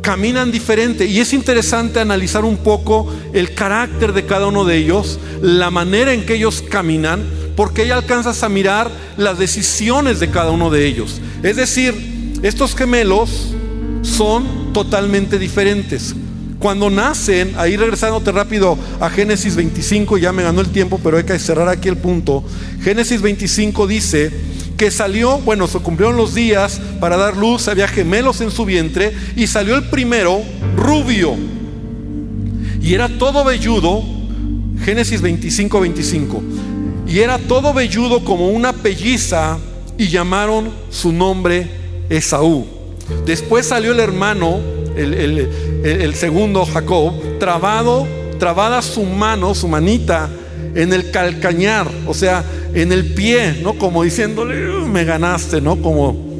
caminan 0.00 0.50
diferente 0.50 1.06
y 1.06 1.20
es 1.20 1.32
interesante 1.32 2.00
analizar 2.00 2.44
un 2.44 2.56
poco 2.56 3.12
el 3.32 3.54
carácter 3.54 4.12
de 4.12 4.24
cada 4.24 4.46
uno 4.46 4.64
de 4.64 4.76
ellos, 4.78 5.18
la 5.40 5.70
manera 5.70 6.12
en 6.12 6.24
que 6.26 6.34
ellos 6.34 6.62
caminan, 6.68 7.22
porque 7.56 7.82
ahí 7.82 7.90
alcanzas 7.90 8.42
a 8.42 8.48
mirar 8.48 8.90
las 9.16 9.38
decisiones 9.38 10.18
de 10.18 10.30
cada 10.30 10.50
uno 10.50 10.70
de 10.70 10.86
ellos. 10.86 11.20
Es 11.42 11.56
decir, 11.56 11.94
estos 12.42 12.74
gemelos 12.74 13.54
son 14.02 14.72
totalmente 14.72 15.38
diferentes. 15.38 16.14
Cuando 16.62 16.90
nacen, 16.90 17.54
ahí 17.56 17.76
regresándote 17.76 18.30
rápido 18.30 18.78
a 19.00 19.10
Génesis 19.10 19.56
25, 19.56 20.16
ya 20.16 20.30
me 20.32 20.44
ganó 20.44 20.60
el 20.60 20.68
tiempo, 20.68 21.00
pero 21.02 21.16
hay 21.16 21.24
que 21.24 21.36
cerrar 21.40 21.68
aquí 21.68 21.88
el 21.88 21.96
punto. 21.96 22.44
Génesis 22.80 23.20
25 23.20 23.88
dice, 23.88 24.30
que 24.76 24.92
salió, 24.92 25.38
bueno, 25.38 25.66
se 25.66 25.80
cumplieron 25.80 26.16
los 26.16 26.36
días 26.36 26.80
para 27.00 27.16
dar 27.16 27.36
luz, 27.36 27.66
había 27.66 27.88
gemelos 27.88 28.40
en 28.42 28.52
su 28.52 28.64
vientre 28.64 29.12
y 29.34 29.48
salió 29.48 29.74
el 29.74 29.88
primero 29.90 30.40
rubio. 30.76 31.34
Y 32.80 32.94
era 32.94 33.08
todo 33.08 33.42
velludo, 33.44 34.04
Génesis 34.84 35.20
25, 35.20 35.80
25. 35.80 36.42
Y 37.08 37.18
era 37.18 37.38
todo 37.38 37.74
velludo 37.74 38.24
como 38.24 38.50
una 38.50 38.72
pelliza 38.72 39.58
y 39.98 40.10
llamaron 40.10 40.70
su 40.90 41.10
nombre 41.10 41.68
Esaú. 42.08 42.64
Después 43.26 43.66
salió 43.66 43.90
el 43.90 43.98
hermano, 43.98 44.60
el, 44.94 45.14
el 45.14 45.48
segundo 46.14 46.64
Jacob, 46.64 47.38
trabado, 47.38 48.06
trabada 48.38 48.82
su 48.82 49.04
mano, 49.04 49.54
su 49.54 49.68
manita 49.68 50.30
en 50.74 50.92
el 50.92 51.10
calcañar, 51.10 51.88
o 52.06 52.14
sea, 52.14 52.44
en 52.74 52.92
el 52.92 53.14
pie, 53.14 53.60
¿no? 53.62 53.74
Como 53.74 54.02
diciéndole, 54.02 54.54
me 54.86 55.04
ganaste, 55.04 55.60
¿no? 55.60 55.76
Como 55.80 56.32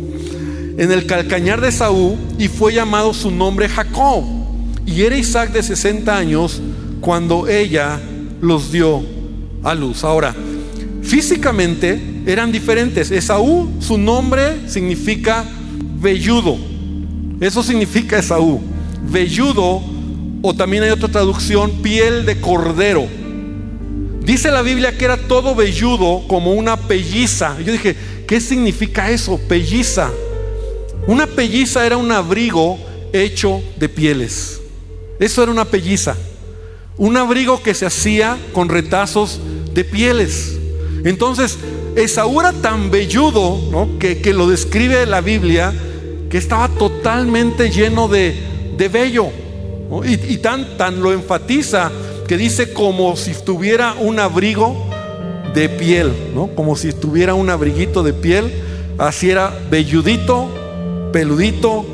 en 0.78 0.90
el 0.90 1.07
calcañar 1.07 1.61
de 1.61 1.70
Saúl 1.70 2.16
y 2.38 2.48
fue 2.48 2.72
llamado 2.72 3.12
su 3.14 3.31
nombre 3.31 3.68
Jacob. 3.68 4.24
Y 4.87 5.02
era 5.02 5.16
Isaac 5.16 5.52
de 5.52 5.62
60 5.62 6.16
años 6.16 6.61
cuando 7.00 7.46
ella 7.48 8.00
los 8.40 8.72
dio 8.72 9.02
a 9.62 9.74
luz. 9.74 10.02
Ahora, 10.05 10.35
físicamente 11.02 12.00
eran 12.26 12.50
diferentes. 12.50 13.11
Esaú, 13.11 13.70
su 13.81 13.98
nombre 13.98 14.68
significa 14.68 15.44
velludo. 16.00 16.57
Eso 17.40 17.62
significa 17.62 18.18
Esaú. 18.18 18.72
Velludo, 19.11 19.83
o 20.43 20.55
también 20.55 20.83
hay 20.83 20.91
otra 20.91 21.09
traducción, 21.09 21.83
piel 21.83 22.25
de 22.25 22.41
cordero. 22.41 23.07
Dice 24.25 24.51
la 24.51 24.62
Biblia 24.62 24.97
que 24.97 25.05
era 25.05 25.17
todo 25.17 25.55
velludo 25.55 26.23
como 26.29 26.53
una 26.53 26.77
pelliza. 26.77 27.57
Yo 27.61 27.73
dije, 27.73 27.97
¿qué 28.27 28.41
significa 28.41 29.11
eso? 29.11 29.38
Pelliza. 29.49 30.11
Una 31.07 31.27
pelliza 31.27 31.85
era 31.85 31.97
un 31.97 32.12
abrigo 32.12 32.79
hecho 33.12 33.62
de 33.79 33.88
pieles. 33.88 34.61
Eso 35.19 35.43
era 35.43 35.51
una 35.51 35.65
pelliza. 35.65 36.17
Un 36.97 37.17
abrigo 37.17 37.62
que 37.62 37.75
se 37.75 37.87
hacía 37.87 38.38
con 38.53 38.69
retazos 38.69 39.41
de 39.75 39.85
pieles. 39.85 40.57
Entonces, 41.05 41.59
Esaú 41.97 42.41
era 42.41 42.53
tan 42.53 42.91
velludo, 42.91 43.88
que, 43.99 44.33
lo 44.33 44.47
describe 44.47 45.05
la 45.07 45.21
Biblia, 45.21 45.73
que 46.31 46.38
estaba 46.38 46.69
totalmente 46.69 47.71
lleno 47.71 48.07
de, 48.09 48.52
de 48.77 48.89
vello. 48.89 49.27
Y, 50.05 50.35
y 50.35 50.39
tan, 50.39 50.79
tan 50.79 51.03
lo 51.03 51.12
enfatiza 51.12 51.91
que 52.27 52.37
dice 52.37 52.73
como 52.73 53.16
si 53.16 53.35
tuviera 53.35 53.95
un 53.95 54.18
abrigo 54.18 54.87
de 55.55 55.68
piel, 55.68 56.12
¿no? 56.35 56.49
Como 56.49 56.77
si 56.77 56.93
tuviera 56.93 57.35
un 57.35 57.51
abriguito 57.51 58.03
de 58.03 58.12
piel, 58.12 58.51
así 58.99 59.31
era 59.31 59.53
velludito, 59.70 61.11
peludito 61.12 61.85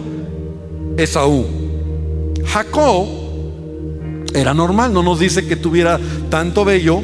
Esaú. 0.97 1.47
Jacob 2.45 3.07
era 4.35 4.55
normal, 4.55 4.93
no 4.93 5.03
nos 5.03 5.19
dice 5.19 5.47
que 5.47 5.57
tuviera 5.57 5.99
tanto 6.31 6.65
vello 6.65 7.03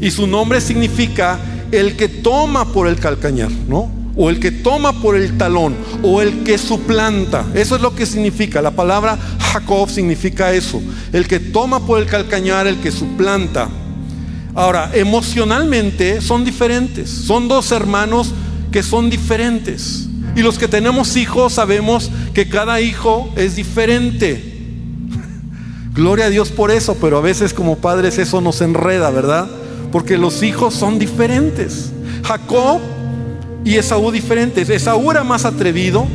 y 0.00 0.10
su 0.10 0.26
nombre 0.26 0.60
significa 0.60 1.38
el 1.70 1.96
que 1.96 2.08
toma 2.08 2.72
por 2.72 2.88
el 2.88 2.96
calcañar, 2.96 3.50
¿no? 3.68 3.90
O 4.16 4.30
el 4.30 4.38
que 4.38 4.52
toma 4.52 5.00
por 5.00 5.16
el 5.16 5.36
talón, 5.36 5.74
o 6.02 6.22
el 6.22 6.44
que 6.44 6.58
suplanta. 6.58 7.44
Eso 7.54 7.76
es 7.76 7.82
lo 7.82 7.94
que 7.94 8.06
significa. 8.06 8.62
La 8.62 8.70
palabra 8.70 9.18
Jacob 9.52 9.90
significa 9.90 10.52
eso. 10.52 10.80
El 11.12 11.26
que 11.26 11.40
toma 11.40 11.84
por 11.84 12.00
el 12.00 12.06
calcañar, 12.06 12.66
el 12.66 12.80
que 12.80 12.92
suplanta. 12.92 13.68
Ahora, 14.54 14.90
emocionalmente 14.94 16.20
son 16.20 16.44
diferentes. 16.44 17.10
Son 17.10 17.48
dos 17.48 17.72
hermanos 17.72 18.32
que 18.70 18.82
son 18.82 19.10
diferentes. 19.10 20.08
Y 20.36 20.42
los 20.42 20.58
que 20.58 20.68
tenemos 20.68 21.16
hijos 21.16 21.54
sabemos 21.54 22.10
que 22.32 22.48
cada 22.48 22.80
hijo 22.80 23.32
es 23.36 23.56
diferente. 23.56 24.52
Gloria 25.94 26.26
a 26.26 26.30
Dios 26.30 26.50
por 26.50 26.70
eso, 26.70 26.96
pero 27.00 27.18
a 27.18 27.20
veces 27.20 27.52
como 27.52 27.78
padres 27.78 28.18
eso 28.18 28.40
nos 28.40 28.60
enreda, 28.60 29.10
¿verdad? 29.10 29.48
Porque 29.90 30.18
los 30.18 30.42
hijos 30.42 30.74
son 30.74 30.98
diferentes. 30.98 31.90
Jacob 32.24 32.80
y 33.64 33.76
Esaú 33.76 34.10
diferentes. 34.10 34.68
Esaú 34.68 35.10
era 35.10 35.24
más 35.24 35.44
atrevido, 35.44 36.06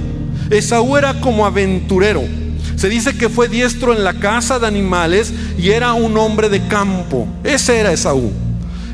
Esaú 0.50 0.98
era 0.98 1.20
como 1.20 1.46
aventurero. 1.46 2.24
Se 2.76 2.88
dice 2.88 3.18
que 3.18 3.28
fue 3.28 3.50
diestro 3.50 3.94
en 3.94 4.04
la 4.04 4.14
caza 4.14 4.60
de 4.60 4.68
animales 4.68 5.34
y 5.58 5.72
era 5.72 5.94
un 5.94 6.16
hombre 6.18 6.48
de 6.48 6.66
campo. 6.68 7.28
Ese 7.44 7.78
era 7.78 7.92
Esaú. 7.92 8.32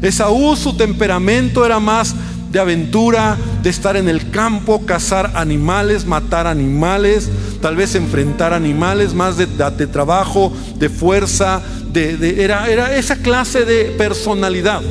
Esaú 0.01 0.55
su 0.55 0.75
temperamento 0.75 1.65
era 1.65 1.79
más 1.79 2.15
de 2.51 2.59
aventura, 2.59 3.37
de 3.61 3.69
estar 3.69 3.97
en 3.97 4.07
el 4.07 4.31
campo, 4.31 4.85
cazar 4.85 5.31
animales, 5.35 6.05
matar 6.05 6.47
animales, 6.47 7.29
tal 7.61 7.75
vez 7.75 7.95
enfrentar 7.95 8.53
animales, 8.53 9.13
más 9.13 9.35
de, 9.37 9.47
trabajo, 9.87 10.53
de 10.77 10.87
fuerza, 10.89 11.61
de, 11.91 12.43
era, 12.43 12.69
era 12.69 12.95
esa 12.95 13.17
clase 13.17 13.65
de 13.65 13.85
personalidad. 13.97 14.81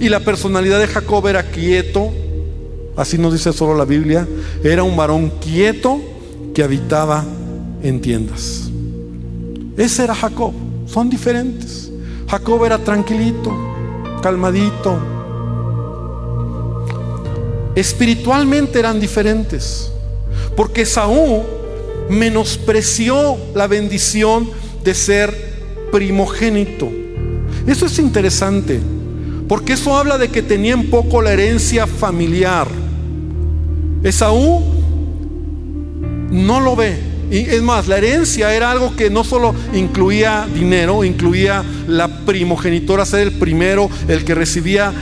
Y 0.00 0.08
la 0.08 0.20
personalidad 0.20 0.80
de 0.80 0.88
Jacob 0.88 1.26
era 1.28 1.44
quieto, 1.44 2.12
así 2.96 3.18
nos 3.18 3.32
dice 3.32 3.52
solo 3.52 3.74
la 3.76 3.84
Biblia, 3.84 4.26
era 4.62 4.82
un 4.82 4.96
varón 4.96 5.32
quieto 5.40 6.00
que 6.54 6.62
habitaba 6.62 7.24
en 7.82 8.00
tiendas. 8.00 8.70
Ese 9.76 10.04
era 10.04 10.14
Jacob, 10.14 10.52
son 10.86 11.10
diferentes. 11.10 11.90
Jacob 12.28 12.64
era 12.64 12.78
tranquilito, 12.78 13.52
calmadito, 14.22 14.96
espiritualmente 17.74 18.78
eran 18.78 19.00
diferentes. 19.00 19.90
Porque 20.56 20.86
Saúl 20.86 21.42
menospreció 22.08 23.36
la 23.54 23.66
bendición 23.66 24.48
de 24.82 24.94
ser 24.94 25.54
primogénito. 25.90 26.90
Eso 27.66 27.86
es 27.86 27.98
interesante, 27.98 28.80
porque 29.48 29.72
eso 29.72 29.96
habla 29.96 30.18
de 30.18 30.28
que 30.28 30.42
tenían 30.42 30.84
poco 30.84 31.22
la 31.22 31.32
herencia 31.32 31.86
familiar. 31.86 32.68
Esaú 34.04 34.62
no 36.30 36.60
lo 36.60 36.76
ve. 36.76 37.14
Y 37.30 37.38
es 37.38 37.62
más, 37.62 37.88
la 37.88 37.96
herencia 37.96 38.54
era 38.54 38.70
algo 38.70 38.94
que 38.94 39.10
no 39.10 39.24
solo 39.24 39.54
incluía 39.72 40.46
dinero, 40.54 41.02
incluía 41.04 41.64
la 41.88 42.06
primogenitora, 42.26 43.06
ser 43.06 43.20
el 43.20 43.32
primero, 43.32 43.88
el 44.06 44.24
que 44.24 44.34
recibía 44.34 44.92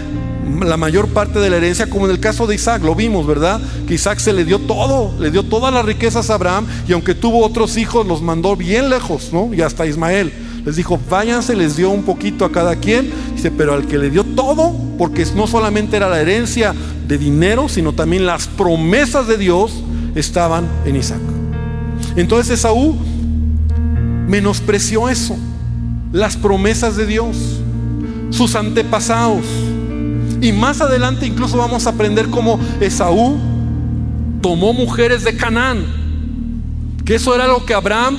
la 0.61 0.77
mayor 0.77 1.09
parte 1.09 1.41
de 1.41 1.51
la 1.51 1.57
herencia, 1.57 1.91
como 1.91 2.07
en 2.07 2.13
el 2.13 2.21
caso 2.21 2.47
de 2.47 2.55
Isaac, 2.55 2.83
lo 2.83 2.95
vimos, 2.95 3.27
¿verdad? 3.27 3.61
Que 3.87 3.95
Isaac 3.95 4.19
se 4.19 4.33
le 4.33 4.45
dio 4.45 4.61
todo, 4.61 5.13
le 5.21 5.31
dio 5.31 5.43
todas 5.43 5.75
las 5.75 5.85
riquezas 5.85 6.31
a 6.31 6.35
Abraham 6.35 6.67
y 6.87 6.93
aunque 6.93 7.15
tuvo 7.15 7.45
otros 7.45 7.77
hijos, 7.77 8.07
los 8.07 8.23
mandó 8.23 8.57
bien 8.57 8.89
lejos, 8.89 9.31
¿no? 9.33 9.53
Y 9.53 9.63
hasta 9.63 9.87
Ismael. 9.87 10.33
Les 10.65 10.77
dijo, 10.77 10.99
váyanse, 11.11 11.57
les 11.57 11.77
dio 11.77 11.91
un 11.91 12.05
poquito 12.05 12.45
a 12.45 12.53
cada 12.53 12.77
quien. 12.77 13.11
Dice, 13.35 13.51
pero 13.51 13.75
al 13.75 13.87
que 13.87 13.99
le 13.99 14.11
dio 14.11 14.23
todo, 14.23 14.73
porque 14.97 15.27
no 15.35 15.49
solamente 15.49 15.97
era 15.97 16.09
la 16.09 16.21
herencia 16.21 16.73
de 17.13 17.19
dinero, 17.19 17.69
sino 17.69 17.93
también 17.93 18.25
las 18.25 18.47
promesas 18.47 19.29
de 19.29 19.37
Dios 19.37 19.83
estaban 20.15 20.67
en 20.87 20.97
Isaac. 20.97 21.21
Entonces 22.17 22.59
Esaú 22.59 22.97
menospreció 24.27 25.11
eso, 25.11 25.37
las 26.11 26.39
promesas 26.39 26.97
de 26.97 27.05
Dios, 27.05 27.37
sus 28.31 28.55
antepasados. 28.55 29.45
Y 30.41 30.53
más 30.53 30.81
adelante 30.81 31.27
incluso 31.27 31.59
vamos 31.59 31.87
a 31.87 31.91
aprender 31.91 32.29
cómo 32.29 32.59
Esaú 32.81 33.39
tomó 34.41 34.73
mujeres 34.73 35.23
de 35.23 35.37
Canaán. 35.37 35.85
Que 37.05 37.17
eso 37.17 37.35
era 37.35 37.47
lo 37.47 37.67
que 37.67 37.75
Abraham 37.75 38.17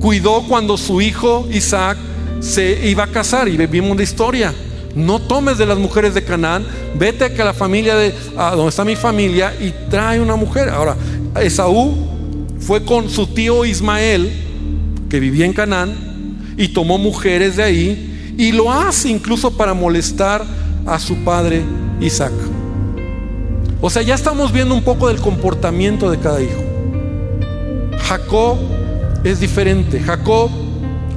cuidó 0.00 0.42
cuando 0.48 0.78
su 0.78 1.02
hijo 1.02 1.46
Isaac 1.52 1.98
se 2.40 2.88
iba 2.88 3.04
a 3.04 3.08
casar. 3.08 3.46
Y 3.46 3.58
vimos 3.66 3.94
la 3.94 4.02
historia. 4.02 4.54
No 4.96 5.20
tomes 5.20 5.58
de 5.58 5.66
las 5.66 5.78
mujeres 5.78 6.14
de 6.14 6.24
Canaán, 6.24 6.66
vete 6.98 7.26
a 7.26 7.44
la 7.44 7.52
familia 7.52 7.94
de 7.96 8.14
a 8.36 8.56
donde 8.56 8.70
está 8.70 8.82
mi 8.82 8.96
familia 8.96 9.54
y 9.60 9.72
trae 9.90 10.18
una 10.20 10.36
mujer. 10.36 10.70
Ahora, 10.70 10.96
Esaú 11.40 11.94
fue 12.58 12.82
con 12.82 13.10
su 13.10 13.26
tío 13.26 13.66
Ismael, 13.66 14.32
que 15.10 15.20
vivía 15.20 15.44
en 15.44 15.52
Canaán, 15.52 16.54
y 16.56 16.68
tomó 16.68 16.96
mujeres 16.96 17.56
de 17.56 17.62
ahí, 17.62 18.34
y 18.38 18.52
lo 18.52 18.72
hace 18.72 19.10
incluso 19.10 19.54
para 19.54 19.74
molestar 19.74 20.42
a 20.86 20.98
su 20.98 21.16
padre 21.16 21.62
Isaac. 22.00 22.32
O 23.82 23.90
sea, 23.90 24.00
ya 24.00 24.14
estamos 24.14 24.50
viendo 24.50 24.74
un 24.74 24.82
poco 24.82 25.08
del 25.08 25.20
comportamiento 25.20 26.10
de 26.10 26.18
cada 26.18 26.42
hijo. 26.42 26.64
Jacob 27.98 28.56
es 29.24 29.40
diferente. 29.40 30.00
Jacob, 30.00 30.50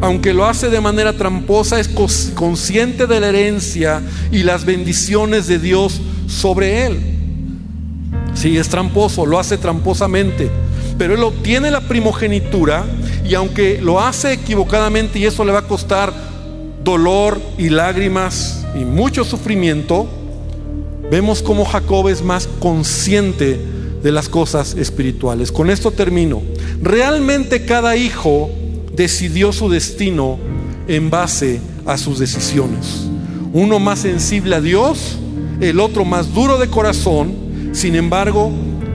aunque 0.02 0.34
lo 0.34 0.45
hace 0.45 0.70
de 0.70 0.80
manera 0.80 1.14
tramposa, 1.14 1.80
es 1.80 1.89
consciente 2.36 3.06
de 3.06 3.20
la 3.20 3.28
herencia 3.30 4.02
y 4.32 4.43
las 4.43 4.66
bendiciones 4.66 5.47
de 5.47 5.60
Dios 5.60 6.00
sobre 6.28 6.86
él. 6.86 7.00
Si 8.34 8.58
es 8.58 8.70
tramposo, 8.70 9.26
lo 9.26 9.39
hace 9.39 9.58
tramposamente. 9.58 10.50
Pero 10.97 11.16
él 11.16 11.24
obtiene 11.24 11.72
la 11.72 11.82
primogenitura 11.82 12.86
y 13.26 13.34
aunque 13.34 13.82
lo 13.82 14.00
hace 14.00 14.34
equivocadamente 14.34 15.20
y 15.20 15.26
eso 15.26 15.43
le 15.43 15.52
va 15.52 15.60
a 15.60 15.68
costar 15.68 16.14
dolor 16.84 17.41
y 17.58 17.70
lágrimas 17.70 18.66
y 18.76 18.86
mucho 18.86 19.26
sufrimiento, 19.26 20.08
vemos 21.12 21.41
cómo 21.41 21.66
Jacob 21.66 22.08
es 22.08 22.22
más 22.22 22.47
consciente 22.60 23.60
de 24.02 24.12
las 24.12 24.30
cosas 24.30 24.76
espirituales. 24.76 25.52
Con 25.52 25.70
esto 25.70 25.91
termino. 25.91 26.41
Realmente 26.82 27.66
cada 27.66 27.97
hijo 27.97 28.50
decidió 28.96 29.52
su 29.52 29.70
destino 29.70 30.38
en 30.88 31.10
base 31.10 31.60
a 31.86 31.98
sus 31.98 32.20
decisiones. 32.20 33.08
Uno 33.54 33.80
más 33.80 34.00
sensible 34.00 34.56
a 34.56 34.62
Dios, 34.62 35.18
el 35.60 35.80
otro 35.80 36.06
más 36.06 36.34
duro 36.34 36.58
de 36.58 36.68
corazón. 36.68 37.34
Sin 37.72 37.96
embargo, 37.96 38.52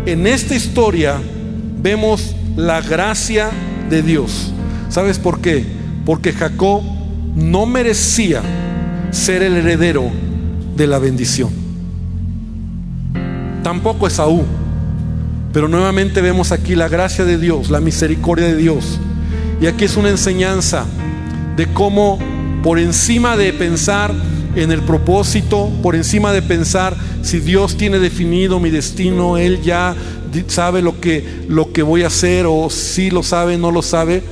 en 0.06 0.26
esta 0.26 0.54
historia 0.54 1.20
vemos 1.82 2.34
la 2.56 2.80
gracia 2.80 3.50
de 3.90 4.02
Dios. 4.02 4.52
¿Sabes 4.88 5.18
por 5.18 5.40
qué? 5.40 5.64
Porque 6.04 6.32
Jacob 6.32 6.82
no 7.34 7.66
merecía 7.66 8.42
ser 9.10 9.42
el 9.42 9.56
heredero 9.56 10.10
de 10.76 10.86
la 10.86 10.98
bendición. 10.98 11.50
Tampoco 13.62 14.06
Esaú. 14.06 14.44
Pero 15.52 15.68
nuevamente 15.68 16.20
vemos 16.20 16.50
aquí 16.50 16.74
la 16.74 16.88
gracia 16.88 17.24
de 17.24 17.38
Dios, 17.38 17.70
la 17.70 17.80
misericordia 17.80 18.46
de 18.46 18.56
Dios. 18.56 18.98
Y 19.60 19.66
aquí 19.66 19.84
es 19.84 19.96
una 19.96 20.10
enseñanza 20.10 20.84
de 21.56 21.66
cómo 21.72 22.18
por 22.62 22.78
encima 22.78 23.36
de 23.36 23.52
pensar 23.52 24.12
en 24.56 24.70
el 24.70 24.82
propósito, 24.82 25.70
por 25.82 25.94
encima 25.94 26.32
de 26.32 26.42
pensar 26.42 26.96
si 27.22 27.40
Dios 27.40 27.76
tiene 27.76 27.98
definido 27.98 28.60
mi 28.60 28.70
destino, 28.70 29.36
Él 29.36 29.62
ya 29.62 29.94
sabe 30.48 30.82
lo 30.82 31.00
que, 31.00 31.44
lo 31.48 31.72
que 31.72 31.82
voy 31.82 32.02
a 32.02 32.08
hacer 32.08 32.46
o 32.46 32.68
si 32.70 33.10
lo 33.10 33.22
sabe, 33.22 33.56
no 33.58 33.70
lo 33.70 33.82
sabe, 33.82 34.22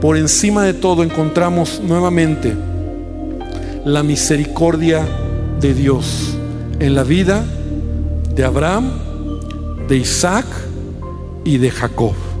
por 0.00 0.16
encima 0.16 0.64
de 0.64 0.74
todo 0.74 1.02
encontramos 1.02 1.80
nuevamente 1.82 2.54
la 3.84 4.02
misericordia 4.02 5.06
de 5.60 5.74
Dios 5.74 6.36
en 6.78 6.94
la 6.94 7.02
vida 7.02 7.44
de 8.34 8.44
Abraham, 8.44 8.90
de 9.88 9.96
Isaac 9.96 10.46
y 11.44 11.58
de 11.58 11.70
Jacob. 11.70 12.31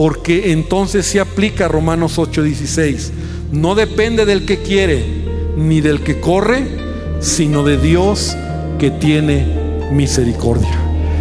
Porque 0.00 0.52
entonces 0.52 1.04
se 1.04 1.20
aplica 1.20 1.68
Romanos 1.68 2.18
8:16. 2.18 3.12
No 3.52 3.74
depende 3.74 4.24
del 4.24 4.46
que 4.46 4.62
quiere 4.62 5.04
ni 5.58 5.82
del 5.82 6.00
que 6.00 6.18
corre, 6.20 6.64
sino 7.20 7.64
de 7.64 7.76
Dios 7.76 8.34
que 8.78 8.90
tiene 8.90 9.44
misericordia. 9.92 10.74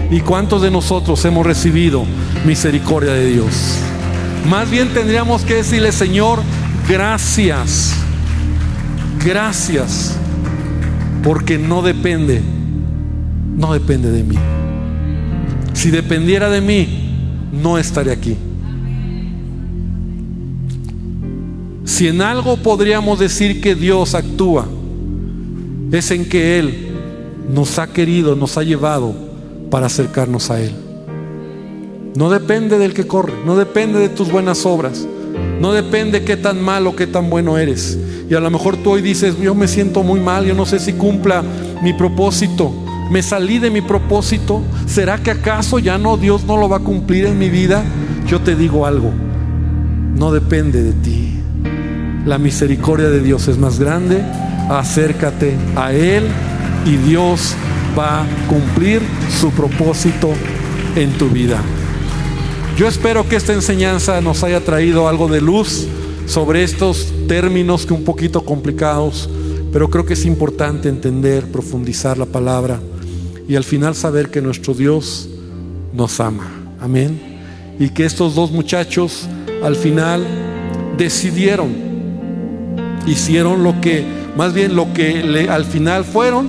¿Y 0.09 0.21
cuántos 0.21 0.61
de 0.61 0.71
nosotros 0.71 1.25
hemos 1.25 1.45
recibido 1.45 2.05
misericordia 2.45 3.11
de 3.11 3.25
Dios? 3.33 3.79
Más 4.49 4.71
bien 4.71 4.93
tendríamos 4.93 5.41
que 5.41 5.55
decirle, 5.55 5.91
Señor, 5.91 6.39
gracias 6.87 7.93
gracias, 9.25 10.15
porque 11.21 11.57
no 11.57 11.81
depende, 11.81 12.41
no 13.57 13.73
depende 13.73 14.09
de 14.09 14.23
mí. 14.23 14.37
Si 15.73 15.91
dependiera 15.91 16.49
de 16.49 16.61
mí, 16.61 17.49
no 17.51 17.77
estaría 17.77 18.13
aquí. 18.13 18.37
Si 21.99 22.07
en 22.07 22.21
algo 22.21 22.55
podríamos 22.55 23.19
decir 23.19 23.59
que 23.59 23.75
Dios 23.75 24.15
actúa, 24.15 24.65
es 25.91 26.11
en 26.11 26.29
que 26.29 26.57
Él 26.57 26.93
nos 27.53 27.77
ha 27.77 27.87
querido, 27.87 28.37
nos 28.37 28.57
ha 28.57 28.63
llevado 28.63 29.13
para 29.69 29.87
acercarnos 29.87 30.49
a 30.49 30.61
Él. 30.61 30.71
No 32.15 32.29
depende 32.29 32.77
del 32.77 32.93
que 32.93 33.05
corre, 33.05 33.33
no 33.45 33.57
depende 33.57 33.99
de 33.99 34.07
tus 34.07 34.31
buenas 34.31 34.65
obras, 34.65 35.05
no 35.59 35.73
depende 35.73 36.23
qué 36.23 36.37
tan 36.37 36.63
malo, 36.63 36.95
qué 36.95 37.05
tan 37.05 37.29
bueno 37.29 37.57
eres. 37.57 37.99
Y 38.29 38.33
a 38.33 38.39
lo 38.39 38.49
mejor 38.49 38.77
tú 38.77 38.91
hoy 38.91 39.01
dices, 39.01 39.37
yo 39.37 39.53
me 39.53 39.67
siento 39.67 40.01
muy 40.01 40.21
mal, 40.21 40.45
yo 40.45 40.55
no 40.55 40.65
sé 40.65 40.79
si 40.79 40.93
cumpla 40.93 41.43
mi 41.83 41.91
propósito. 41.91 42.71
me 43.11 43.21
salí 43.21 43.59
de 43.59 43.71
mi 43.71 43.81
propósito. 43.81 44.61
¿Será 44.87 45.17
que 45.17 45.31
acaso 45.31 45.79
ya 45.79 45.97
no 45.97 46.15
Dios 46.15 46.45
no 46.45 46.55
lo 46.55 46.69
va 46.69 46.77
a 46.77 46.79
cumplir 46.79 47.25
en 47.25 47.37
mi 47.37 47.49
vida? 47.49 47.83
Yo 48.25 48.39
te 48.39 48.55
digo 48.55 48.85
algo, 48.85 49.11
no 50.15 50.31
depende 50.31 50.81
de 50.81 50.93
ti. 50.93 51.38
La 52.25 52.37
misericordia 52.37 53.09
de 53.09 53.21
Dios 53.21 53.47
es 53.47 53.57
más 53.57 53.79
grande. 53.79 54.21
Acércate 54.69 55.55
a 55.75 55.93
Él 55.93 56.25
y 56.85 56.95
Dios 56.97 57.55
va 57.97 58.21
a 58.21 58.25
cumplir 58.47 59.01
su 59.39 59.51
propósito 59.51 60.29
en 60.95 61.11
tu 61.17 61.29
vida. 61.29 61.61
Yo 62.77 62.87
espero 62.87 63.27
que 63.27 63.35
esta 63.35 63.53
enseñanza 63.53 64.21
nos 64.21 64.43
haya 64.43 64.63
traído 64.63 65.07
algo 65.07 65.27
de 65.27 65.41
luz 65.41 65.87
sobre 66.25 66.63
estos 66.63 67.11
términos 67.27 67.85
que 67.85 67.93
un 67.93 68.03
poquito 68.03 68.45
complicados, 68.45 69.29
pero 69.73 69.89
creo 69.89 70.05
que 70.05 70.13
es 70.13 70.25
importante 70.25 70.87
entender, 70.87 71.45
profundizar 71.45 72.17
la 72.17 72.25
palabra 72.25 72.79
y 73.47 73.55
al 73.55 73.63
final 73.63 73.95
saber 73.95 74.29
que 74.29 74.41
nuestro 74.41 74.73
Dios 74.73 75.27
nos 75.91 76.19
ama. 76.19 76.47
Amén. 76.79 77.19
Y 77.79 77.89
que 77.89 78.05
estos 78.05 78.35
dos 78.35 78.51
muchachos 78.51 79.27
al 79.63 79.75
final 79.75 80.25
decidieron, 80.97 81.88
hicieron 83.09 83.63
lo 83.63 83.79
que, 83.81 84.05
más 84.37 84.53
bien 84.53 84.75
lo 84.75 84.93
que 84.93 85.47
al 85.49 85.65
final 85.65 86.05
fueron, 86.05 86.47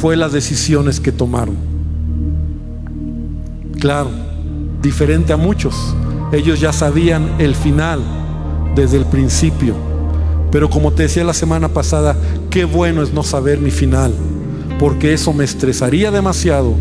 fue 0.00 0.16
las 0.16 0.32
decisiones 0.32 1.00
que 1.00 1.12
tomaron. 1.12 1.56
Claro, 3.80 4.10
diferente 4.82 5.32
a 5.32 5.36
muchos. 5.36 5.94
Ellos 6.32 6.60
ya 6.60 6.72
sabían 6.72 7.28
el 7.38 7.54
final 7.54 8.00
desde 8.74 8.96
el 8.96 9.06
principio. 9.06 9.74
Pero 10.50 10.70
como 10.70 10.92
te 10.92 11.04
decía 11.04 11.24
la 11.24 11.34
semana 11.34 11.68
pasada, 11.68 12.16
qué 12.50 12.64
bueno 12.64 13.02
es 13.02 13.12
no 13.12 13.22
saber 13.22 13.58
mi 13.58 13.70
final, 13.70 14.12
porque 14.78 15.12
eso 15.12 15.32
me 15.32 15.44
estresaría 15.44 16.10
demasiado 16.10 16.74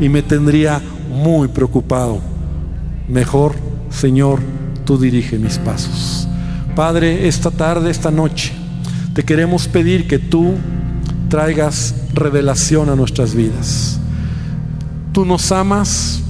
y 0.00 0.08
me 0.08 0.22
tendría 0.22 0.80
muy 1.10 1.48
preocupado. 1.48 2.20
Mejor, 3.08 3.54
Señor, 3.90 4.40
tú 4.84 4.98
dirige 4.98 5.38
mis 5.38 5.58
pasos. 5.58 6.28
Padre, 6.74 7.28
esta 7.28 7.52
tarde, 7.52 7.88
esta 7.90 8.10
noche, 8.10 8.52
te 9.14 9.22
queremos 9.22 9.68
pedir 9.68 10.08
que 10.08 10.18
tú 10.18 10.54
traigas 11.28 11.94
revelación 12.12 12.88
a 12.88 12.96
nuestras 12.96 13.32
vidas. 13.32 14.00
Tú 15.12 15.24
nos 15.24 15.52
amas, 15.52 16.20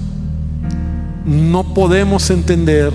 no 1.25 1.73
podemos 1.73 2.29
entender 2.29 2.93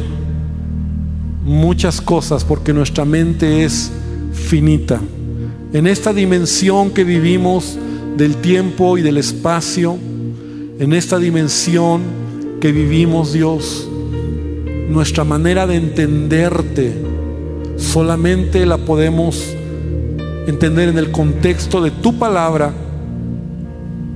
muchas 1.43 2.01
cosas 2.01 2.43
porque 2.43 2.71
nuestra 2.71 3.03
mente 3.03 3.63
es 3.63 3.91
finita. 4.31 5.01
En 5.73 5.87
esta 5.87 6.13
dimensión 6.13 6.91
que 6.91 7.03
vivimos 7.03 7.79
del 8.15 8.35
tiempo 8.35 8.99
y 8.99 9.01
del 9.01 9.17
espacio, 9.17 9.97
en 10.77 10.93
esta 10.93 11.17
dimensión 11.17 12.03
que 12.61 12.71
vivimos, 12.71 13.33
Dios, 13.33 13.89
nuestra 14.87 15.23
manera 15.23 15.65
de 15.65 15.77
entenderte 15.77 17.08
solamente 17.79 18.65
la 18.65 18.77
podemos 18.77 19.55
entender 20.47 20.89
en 20.89 20.97
el 20.97 21.11
contexto 21.11 21.81
de 21.81 21.91
tu 21.91 22.19
palabra, 22.19 22.73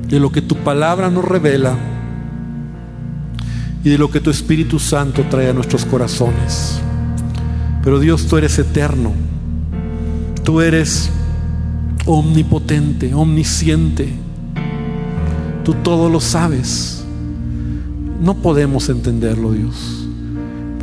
de 0.08 0.20
lo 0.20 0.32
que 0.32 0.42
tu 0.42 0.56
palabra 0.58 1.10
nos 1.10 1.26
revela 1.26 1.76
y 3.84 3.90
de 3.90 3.98
lo 3.98 4.10
que 4.12 4.20
tu 4.20 4.30
Espíritu 4.30 4.80
Santo 4.80 5.24
trae 5.30 5.50
a 5.50 5.54
nuestros 5.54 5.86
corazones. 5.86 6.80
Pero 7.84 8.00
Dios, 8.00 8.28
tú 8.28 8.38
eres 8.38 8.58
eterno. 8.60 9.12
Tú 10.44 10.62
eres 10.62 11.10
omnipotente, 12.06 13.14
omnisciente. 13.14 14.10
Tú 15.64 15.74
todo 15.84 16.10
lo 16.10 16.20
sabes. 16.20 17.04
No 18.22 18.36
podemos 18.36 18.88
entenderlo, 18.90 19.52
Dios. 19.52 20.03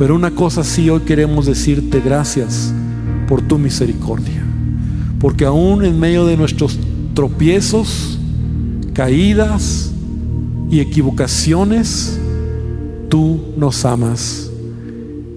Pero 0.01 0.15
una 0.15 0.31
cosa 0.31 0.63
sí 0.63 0.89
hoy 0.89 1.01
queremos 1.01 1.45
decirte 1.45 2.01
gracias 2.01 2.73
por 3.27 3.39
tu 3.39 3.59
misericordia. 3.59 4.43
Porque 5.19 5.45
aún 5.45 5.85
en 5.85 5.99
medio 5.99 6.25
de 6.25 6.35
nuestros 6.35 6.79
tropiezos, 7.13 8.17
caídas 8.95 9.91
y 10.71 10.79
equivocaciones, 10.79 12.19
tú 13.09 13.41
nos 13.55 13.85
amas. 13.85 14.49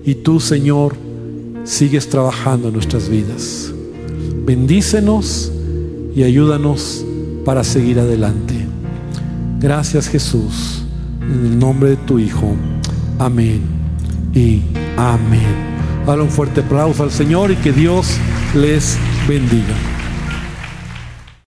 Y 0.02 0.14
tú, 0.14 0.40
Señor, 0.40 0.96
sigues 1.64 2.08
trabajando 2.08 2.68
en 2.68 2.72
nuestras 2.72 3.10
vidas. 3.10 3.70
Bendícenos 4.46 5.52
y 6.16 6.22
ayúdanos 6.22 7.04
para 7.44 7.64
seguir 7.64 8.00
adelante. 8.00 8.54
Gracias 9.60 10.08
Jesús, 10.08 10.84
en 11.20 11.52
el 11.52 11.58
nombre 11.58 11.90
de 11.90 11.96
tu 11.96 12.18
Hijo. 12.18 12.56
Amén 13.18 13.73
y 14.35 14.62
amén. 14.97 15.74
Dale 16.07 16.22
un 16.22 16.30
fuerte 16.30 16.61
aplauso 16.61 17.03
al 17.03 17.11
Señor 17.11 17.51
y 17.51 17.57
que 17.57 17.72
Dios 17.72 18.18
les 18.55 18.99
bendiga. 19.26 19.93